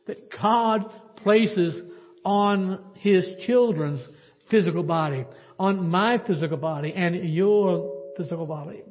that 0.06 0.30
God 0.30 0.90
places 1.22 1.80
on 2.24 2.92
His 2.94 3.26
children's 3.46 4.06
physical 4.50 4.82
body, 4.82 5.24
on 5.58 5.88
my 5.88 6.20
physical 6.26 6.56
body, 6.56 6.92
and 6.92 7.32
your 7.32 8.12
physical 8.16 8.46
body. 8.46 8.82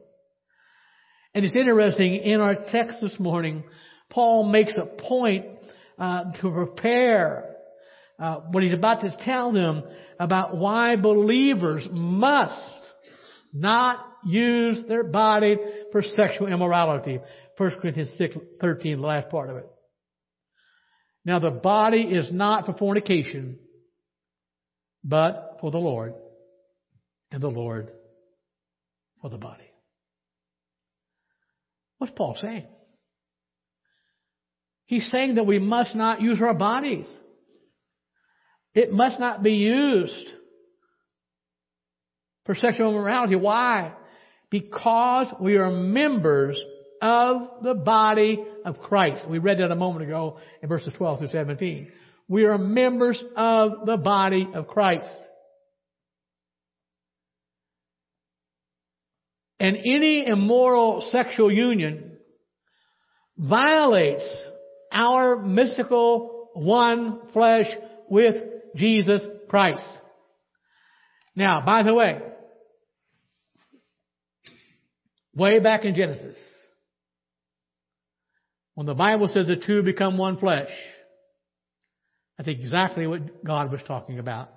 And 1.38 1.46
it's 1.46 1.56
interesting, 1.56 2.16
in 2.16 2.42
our 2.42 2.56
text 2.56 2.98
this 3.00 3.16
morning, 3.20 3.64
Paul 4.10 4.50
makes 4.50 4.76
a 4.76 4.88
point 4.88 5.46
uh, 6.00 6.32
to 6.42 6.50
prepare 6.50 7.58
uh, 8.18 8.38
what 8.50 8.64
he's 8.64 8.74
about 8.74 9.02
to 9.02 9.16
tell 9.24 9.54
them 9.54 9.84
about 10.20 10.58
why 10.58 10.96
believers 10.96 11.88
must 11.92 12.90
not 13.54 14.04
use 14.26 14.80
their 14.88 15.04
body 15.04 15.58
for 15.92 16.02
sexual 16.02 16.48
immorality. 16.48 17.20
1 17.56 17.72
Corinthians 17.84 18.10
6, 18.18 18.36
13, 18.60 19.00
the 19.00 19.06
last 19.06 19.30
part 19.30 19.52
of 19.52 19.58
it. 19.58 19.68
Now 21.24 21.38
the 21.38 21.52
body 21.52 22.02
is 22.02 22.32
not 22.32 22.66
for 22.66 22.74
fornication, 22.74 23.60
but 25.04 25.60
for 25.62 25.70
the 25.70 25.78
Lord, 25.78 26.16
and 27.30 27.44
the 27.44 27.48
Lord 27.48 27.92
for 29.22 29.30
the 29.30 29.38
body. 29.38 29.67
What's 31.98 32.14
Paul 32.16 32.38
saying? 32.40 32.68
He's 34.86 35.10
saying 35.12 35.36
that 35.36 35.46
we 35.46 35.60
must 35.60 35.96
not 35.96 36.22
use 36.22 36.42
our 36.42 36.54
bodies 36.54 37.08
It 38.78 38.94
must 38.94 39.20
not 39.20 39.42
be 39.42 39.54
used 39.54 40.28
for 42.46 42.54
sexual 42.54 42.92
immorality. 42.92 43.36
Why? 43.36 43.94
Because 44.52 45.34
we 45.42 45.58
are 45.58 45.72
members 45.72 46.64
of 47.02 47.64
the 47.64 47.74
body 47.74 48.46
of 48.66 48.78
Christ. 48.78 49.28
We 49.28 49.40
read 49.40 49.58
that 49.58 49.72
a 49.72 49.76
moment 49.76 50.06
ago 50.06 50.38
in 50.62 50.70
verses 50.70 50.94
12 50.96 51.18
through 51.18 51.28
17. 51.30 51.92
We 52.28 52.46
are 52.46 52.60
members 52.60 53.20
of 53.36 53.88
the 53.88 53.98
body 53.98 54.48
of 54.54 54.68
Christ. 54.68 55.10
And 59.60 59.78
any 59.78 60.28
immoral 60.28 61.02
sexual 61.12 61.52
union 61.52 62.18
violates 63.38 64.28
our 64.92 65.38
mystical 65.42 66.50
one 66.54 67.20
flesh 67.34 67.68
with 68.10 68.36
Jesus 68.76 69.26
Christ. 69.50 69.82
Now, 71.36 71.64
by 71.66 71.84
the 71.84 71.94
way, 71.94 72.20
way 75.36 75.60
back 75.60 75.86
in 75.86 75.96
Genesis, 75.96 76.38
when 78.76 78.88
the 78.88 78.94
Bible 78.96 79.28
says 79.28 79.48
the 79.48 79.56
two 79.56 79.82
become 79.82 80.18
one 80.18 80.38
flesh, 80.38 80.70
that's 82.38 82.50
exactly 82.50 83.08
what 83.08 83.44
God 83.44 83.72
was 83.72 83.82
talking 83.88 84.20
about 84.20 84.50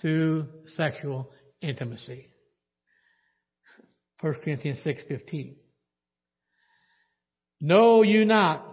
through 0.00 0.46
sexual 0.76 1.30
intimacy. 1.60 2.28
1 4.20 4.34
Corinthians 4.42 4.78
6:15. 4.84 5.56
Know 7.60 8.02
you 8.02 8.24
not 8.24 8.66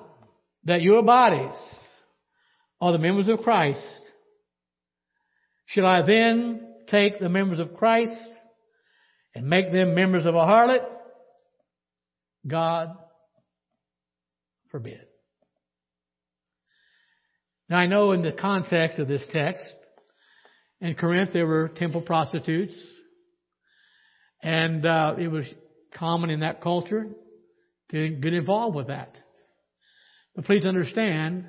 that 0.66 0.82
your 0.82 1.04
bodies 1.04 1.56
are 2.80 2.92
the 2.92 2.98
members 2.98 3.28
of 3.28 3.42
Christ? 3.42 3.80
Shall 5.66 5.86
I 5.86 6.02
then 6.06 6.68
take 6.88 7.20
the 7.20 7.30
members 7.30 7.60
of 7.60 7.76
Christ 7.76 8.12
and 9.34 9.48
make 9.48 9.72
them 9.72 9.96
members 9.96 10.26
of 10.26 10.36
a 10.36 10.40
harlot? 10.40 10.86
God 12.46 12.98
forbid. 14.70 15.02
Now 17.70 17.78
I 17.78 17.88
know 17.88 18.12
in 18.12 18.22
the 18.22 18.34
context 18.34 19.00
of 19.00 19.08
this 19.08 19.26
text, 19.32 19.64
in 20.82 20.96
Corinth 20.96 21.32
there 21.32 21.48
were 21.48 21.70
temple 21.70 22.02
prostitutes, 22.02 22.74
and 24.44 24.86
uh, 24.86 25.16
it 25.18 25.30
was 25.30 25.46
common 25.96 26.30
in 26.30 26.42
that 26.42 26.62
culture 26.62 27.08
to 27.92 28.10
get 28.10 28.34
involved 28.34 28.76
with 28.76 28.88
that. 28.88 29.16
But 30.36 30.46
please 30.46 30.66
understand, 30.66 31.46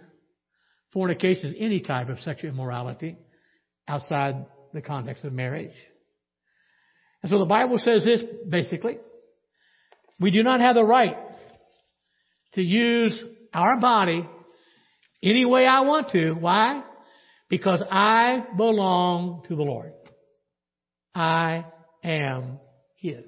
fornication 0.92 1.46
is 1.46 1.54
any 1.58 1.80
type 1.80 2.08
of 2.08 2.20
sexual 2.20 2.50
immorality 2.50 3.16
outside 3.88 4.46
the 4.72 4.80
context 4.80 5.24
of 5.24 5.32
marriage. 5.32 5.74
And 7.22 7.30
so 7.30 7.38
the 7.38 7.46
Bible 7.46 7.78
says 7.78 8.04
this 8.04 8.22
basically. 8.48 8.98
We 10.20 10.30
do 10.30 10.42
not 10.44 10.60
have 10.60 10.76
the 10.76 10.84
right 10.84 11.16
to 12.52 12.62
use 12.62 13.20
our 13.52 13.80
body 13.80 14.28
any 15.22 15.44
way 15.44 15.66
I 15.66 15.80
want 15.80 16.10
to. 16.10 16.32
Why? 16.32 16.84
Because 17.48 17.82
I 17.90 18.44
belong 18.56 19.42
to 19.48 19.56
the 19.56 19.62
Lord. 19.62 19.92
I 21.14 21.64
am 22.04 22.60
His. 23.04 23.26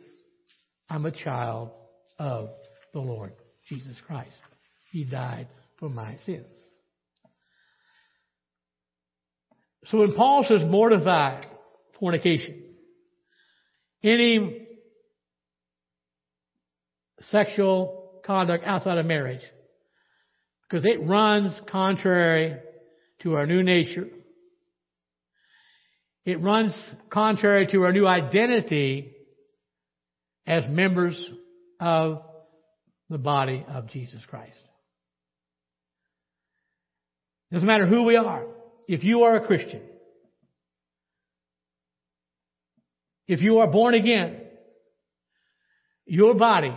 I'm 0.89 1.05
a 1.05 1.11
child 1.11 1.71
of 2.19 2.49
the 2.95 3.01
Lord 3.01 3.35
Jesus 3.69 3.95
Christ. 4.07 4.33
He 4.91 5.05
died 5.05 5.49
for 5.79 5.91
my 5.91 6.17
sins. 6.25 6.47
So 9.89 9.99
when 9.99 10.15
Paul 10.15 10.47
says 10.49 10.63
mortify 10.65 11.43
fornication, 12.01 12.63
any 14.03 14.67
sexual 17.31 18.23
conduct 18.25 18.65
outside 18.65 18.97
of 18.97 19.05
marriage, 19.05 19.45
because 20.63 20.87
it 20.87 21.07
runs 21.07 21.53
contrary 21.71 22.57
to 23.25 23.35
our 23.35 23.45
new 23.45 23.63
nature. 23.63 24.09
It 26.25 26.41
runs 26.41 26.73
contrary 27.11 27.67
to 27.73 27.83
our 27.83 27.93
new 27.93 28.07
identity 28.07 29.13
as 30.47 30.65
members 30.69 31.31
of 31.81 32.23
the 33.11 33.19
body 33.19 33.65
of 33.69 33.89
Jesus 33.89 34.25
Christ. 34.29 34.57
Doesn't 37.53 37.67
matter 37.67 37.87
who 37.87 38.05
we 38.05 38.17
are. 38.17 38.45
If 38.89 39.05
you 39.05 39.23
are 39.23 39.37
a 39.37 39.47
Christian, 39.47 39.83
if 43.29 43.41
you 43.41 43.59
are 43.59 43.71
born 43.71 43.95
again, 43.95 44.41
your 46.07 46.35
body 46.35 46.75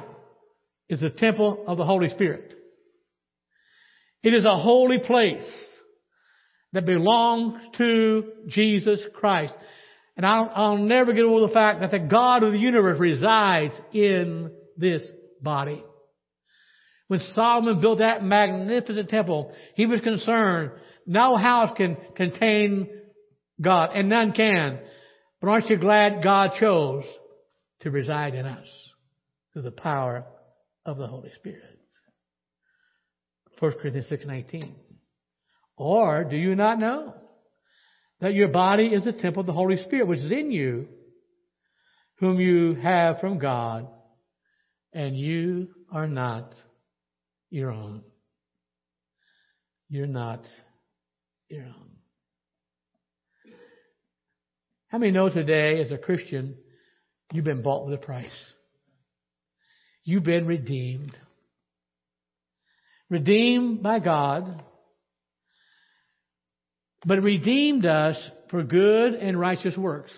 is 0.89 0.99
the 0.99 1.09
temple 1.09 1.63
of 1.67 1.78
the 1.78 1.86
Holy 1.86 2.09
Spirit. 2.09 2.53
It 4.24 4.34
is 4.34 4.45
a 4.45 4.57
holy 4.57 4.99
place 4.99 5.47
that 6.74 6.86
belongs 6.86 7.59
to 7.78 8.24
Jesus 8.47 9.01
Christ. 9.13 9.53
And 10.20 10.26
I'll, 10.26 10.51
I'll 10.53 10.78
never 10.78 11.13
get 11.13 11.24
over 11.24 11.47
the 11.47 11.53
fact 11.53 11.80
that 11.80 11.91
the 11.91 11.99
God 11.99 12.43
of 12.43 12.51
the 12.51 12.59
universe 12.59 12.99
resides 12.99 13.74
in 13.93 14.51
this 14.76 15.01
body. 15.41 15.82
When 17.07 17.22
Solomon 17.34 17.80
built 17.80 17.99
that 17.99 18.22
magnificent 18.22 19.07
temple, 19.07 19.53
he 19.76 19.86
was 19.86 20.01
concerned 20.01 20.72
no 21.05 21.38
house 21.38 21.72
can 21.78 21.95
contain 22.17 22.89
God, 23.61 23.91
and 23.95 24.09
none 24.09 24.34
can. 24.34 24.80
But 25.39 25.51
aren't 25.51 25.70
you 25.70 25.78
glad 25.78 26.22
God 26.22 26.51
chose 26.59 27.05
to 27.80 27.89
reside 27.89 28.36
in 28.36 28.45
us 28.45 28.67
through 29.53 29.61
the 29.61 29.72
power 29.72 30.26
of 30.86 30.97
the 30.97 31.07
Holy 31.07 31.32
Spirit? 31.36 31.80
1 33.59 33.72
Corinthians 33.82 34.09
6:19. 34.09 34.76
Or 35.78 36.26
do 36.26 36.36
you 36.36 36.55
not 36.55 36.78
know 36.78 37.13
that 38.22 38.34
your 38.34 38.49
body 38.49 38.88
is 38.88 39.03
the 39.03 39.13
temple 39.13 39.41
of 39.41 39.47
the 39.47 39.53
Holy 39.53 39.78
Spirit 39.78 40.07
which 40.07 40.20
is 40.20 40.32
in 40.32 40.51
you, 40.51 40.88
whom 42.20 42.39
you 42.39 42.76
have 42.76 43.20
from 43.20 43.39
God, 43.39 43.88
and 44.93 45.17
you 45.17 45.70
are 45.91 46.07
not 46.07 46.53
your 47.49 47.72
own. 47.72 48.03
You're 49.88 50.07
not 50.07 50.41
your 51.49 51.63
own. 51.63 51.89
How 54.89 54.97
many 54.97 55.11
know 55.11 55.30
today, 55.30 55.82
as 55.82 55.91
a 55.91 55.97
Christian, 55.97 56.55
you've 57.32 57.45
been 57.45 57.61
bought 57.61 57.86
with 57.86 57.93
a 57.93 58.05
price? 58.05 58.28
You've 60.03 60.24
been 60.24 60.47
redeemed 60.47 61.15
redeemed 63.09 63.82
by 63.82 63.99
God, 63.99 64.63
but 67.06 67.24
redeemed 67.24 67.86
us 67.86 68.18
for 68.50 68.64
good 68.64 69.14
and 69.14 69.39
righteous 69.39 69.78
works. 69.78 70.12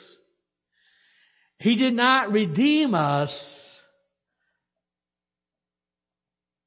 He 1.60 1.76
did 1.76 1.94
not 1.94 2.32
redeem 2.32 2.96
us 2.96 3.32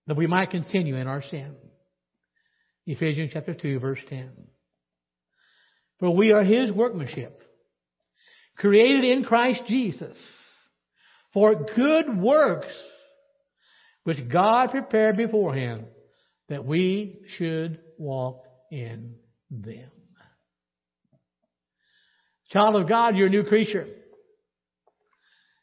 that 0.07 0.17
we 0.17 0.27
might 0.27 0.51
continue 0.51 0.97
in 0.97 1.07
our 1.07 1.23
sin. 1.23 1.55
Ephesians 2.87 3.31
chapter 3.33 3.55
2 3.55 3.81
verse 3.81 3.99
10. 4.09 4.31
For 5.99 6.15
we 6.15 6.33
are 6.33 6.45
His 6.45 6.71
workmanship, 6.71 7.41
created 8.57 9.05
in 9.05 9.25
Christ 9.25 9.63
Jesus 9.67 10.17
for 11.33 11.67
good 11.75 12.17
works, 12.19 12.73
which 14.05 14.29
God 14.31 14.71
prepared 14.71 15.17
beforehand 15.17 15.87
that 16.49 16.65
we 16.65 17.21
should 17.37 17.81
walk 17.99 18.45
in 18.71 19.15
them. 19.51 19.91
Child 22.55 22.77
of 22.77 22.89
God, 22.89 23.17
you're 23.17 23.27
a 23.27 23.31
new 23.31 23.43
creature. 23.43 23.89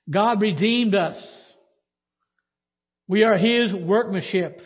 God 0.10 0.42
redeemed 0.42 0.94
us. 0.94 1.16
We 3.08 3.24
are 3.24 3.38
His 3.38 3.74
workmanship. 3.74 4.60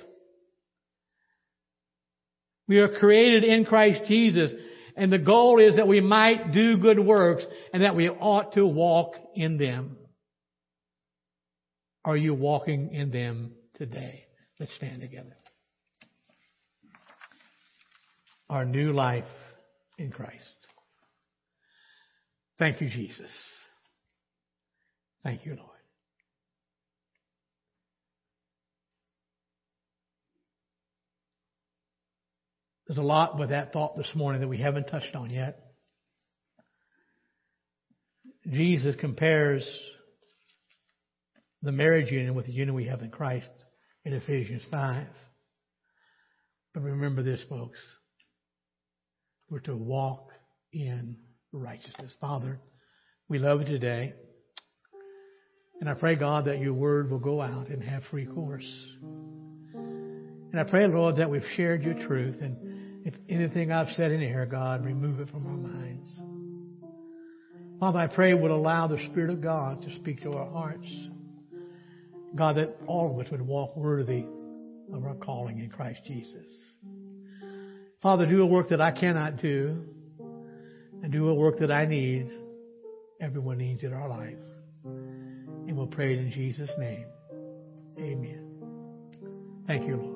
We 2.67 2.80
are 2.80 2.97
created 2.97 3.43
in 3.43 3.63
Christ 3.63 4.01
Jesus. 4.07 4.51
And 4.97 5.13
the 5.13 5.19
goal 5.19 5.59
is 5.59 5.76
that 5.76 5.88
we 5.88 6.01
might 6.01 6.51
do 6.51 6.78
good 6.78 6.99
works 6.99 7.43
and 7.71 7.84
that 7.84 7.95
we 7.95 8.09
ought 8.09 8.53
to 8.53 8.65
walk 8.65 9.13
in 9.36 9.57
them. 9.57 9.95
Are 12.03 12.17
you 12.17 12.34
walking 12.34 12.91
in 12.91 13.11
them 13.11 13.51
today? 13.76 14.26
Let's 14.59 14.73
stand 14.76 15.01
together 15.01 15.36
our 18.49 18.65
new 18.65 18.91
life 18.91 19.26
in 19.97 20.11
Christ. 20.11 20.64
Thank 22.58 22.82
you, 22.82 22.89
Jesus. 22.89 23.32
Thank 25.24 25.45
you, 25.45 25.56
Lord. 25.56 25.70
There's 32.88 32.99
a 32.99 33.01
lot 33.01 33.39
with 33.39 33.49
that 33.49 33.74
thought 33.74 33.97
this 33.97 34.12
morning 34.14 34.41
that 34.41 34.47
we 34.47 34.60
haven't 34.60 34.88
touched 34.88 35.16
on 35.16 35.32
yet. 35.32 35.60
Jesus 38.51 38.95
compares 38.99 39.68
the 41.64 41.72
marriage 41.72 42.12
union 42.12 42.36
with 42.36 42.45
the 42.45 42.51
union 42.51 42.76
we 42.76 42.88
have 42.88 43.01
in 43.01 43.10
Christ 43.10 43.49
in 44.06 44.14
Ephesians 44.14 44.62
5. 44.70 45.08
But 46.76 46.84
remember 46.84 47.24
this, 47.24 47.41
folks. 47.49 47.80
We're 49.49 49.62
to 49.62 49.76
walk 49.76 50.30
in 50.72 51.18
righteousness. 51.58 52.14
Father, 52.20 52.60
we 53.30 53.39
love 53.39 53.62
you 53.62 53.66
today. 53.66 54.14
And 55.82 55.89
I 55.89 55.93
pray, 55.93 56.16
God, 56.16 56.45
that 56.45 56.60
your 56.60 56.74
word 56.74 57.12
will 57.12 57.20
go 57.20 57.41
out 57.41 57.68
and 57.68 57.82
have 57.84 58.03
free 58.10 58.26
course. 58.26 58.72
And 59.74 60.60
I 60.60 60.64
pray, 60.64 60.88
Lord, 60.88 61.18
that 61.18 61.30
we've 61.30 61.43
shared 61.56 61.84
your 61.84 61.95
truth. 62.08 62.38
And 62.41 63.06
if 63.06 63.14
anything 63.28 63.72
I've 63.72 63.93
said 63.95 64.12
in 64.12 64.22
here, 64.22 64.45
God, 64.45 64.86
remove 64.86 65.20
it 65.20 65.30
from 65.30 65.45
our 65.45 65.58
minds. 65.58 66.20
Father, 67.80 67.99
I 67.99 68.08
pray 68.08 68.34
would 68.34 68.51
allow 68.51 68.88
the 68.88 68.97
Spirit 69.12 69.32
of 69.32 69.41
God 69.41 69.82
to 69.82 69.93
speak 69.95 70.22
to 70.24 70.32
our 70.32 70.49
hearts. 70.49 70.88
God, 72.36 72.58
that 72.58 72.78
all 72.88 73.12
of 73.12 73.26
us 73.26 73.32
would 73.32 73.41
walk 73.41 73.76
worthy 73.76 74.26
of 74.93 75.03
our 75.03 75.16
calling 75.16 75.60
in 75.60 75.70
Christ 75.70 76.01
Jesus. 76.06 76.47
Father, 78.01 78.26
do 78.26 78.41
a 78.41 78.45
work 78.45 78.70
that 78.70 78.80
I 78.80 78.91
cannot 78.91 79.38
do 79.38 79.84
and 81.06 81.14
do 81.14 81.30
a 81.30 81.34
work 81.36 81.60
that 81.60 81.70
I 81.70 81.86
need. 81.86 82.32
Everyone 83.22 83.60
needs 83.60 83.84
in 83.84 83.93
our 83.93 84.10
life. 84.10 84.34
And 84.84 85.78
we'll 85.78 85.86
pray 85.86 86.14
it 86.14 86.20
in 86.20 86.32
Jesus' 86.32 86.72
name. 86.80 87.06
Amen. 87.99 88.41
Thank 89.68 89.86
you, 89.86 89.97
Lord. 89.97 90.14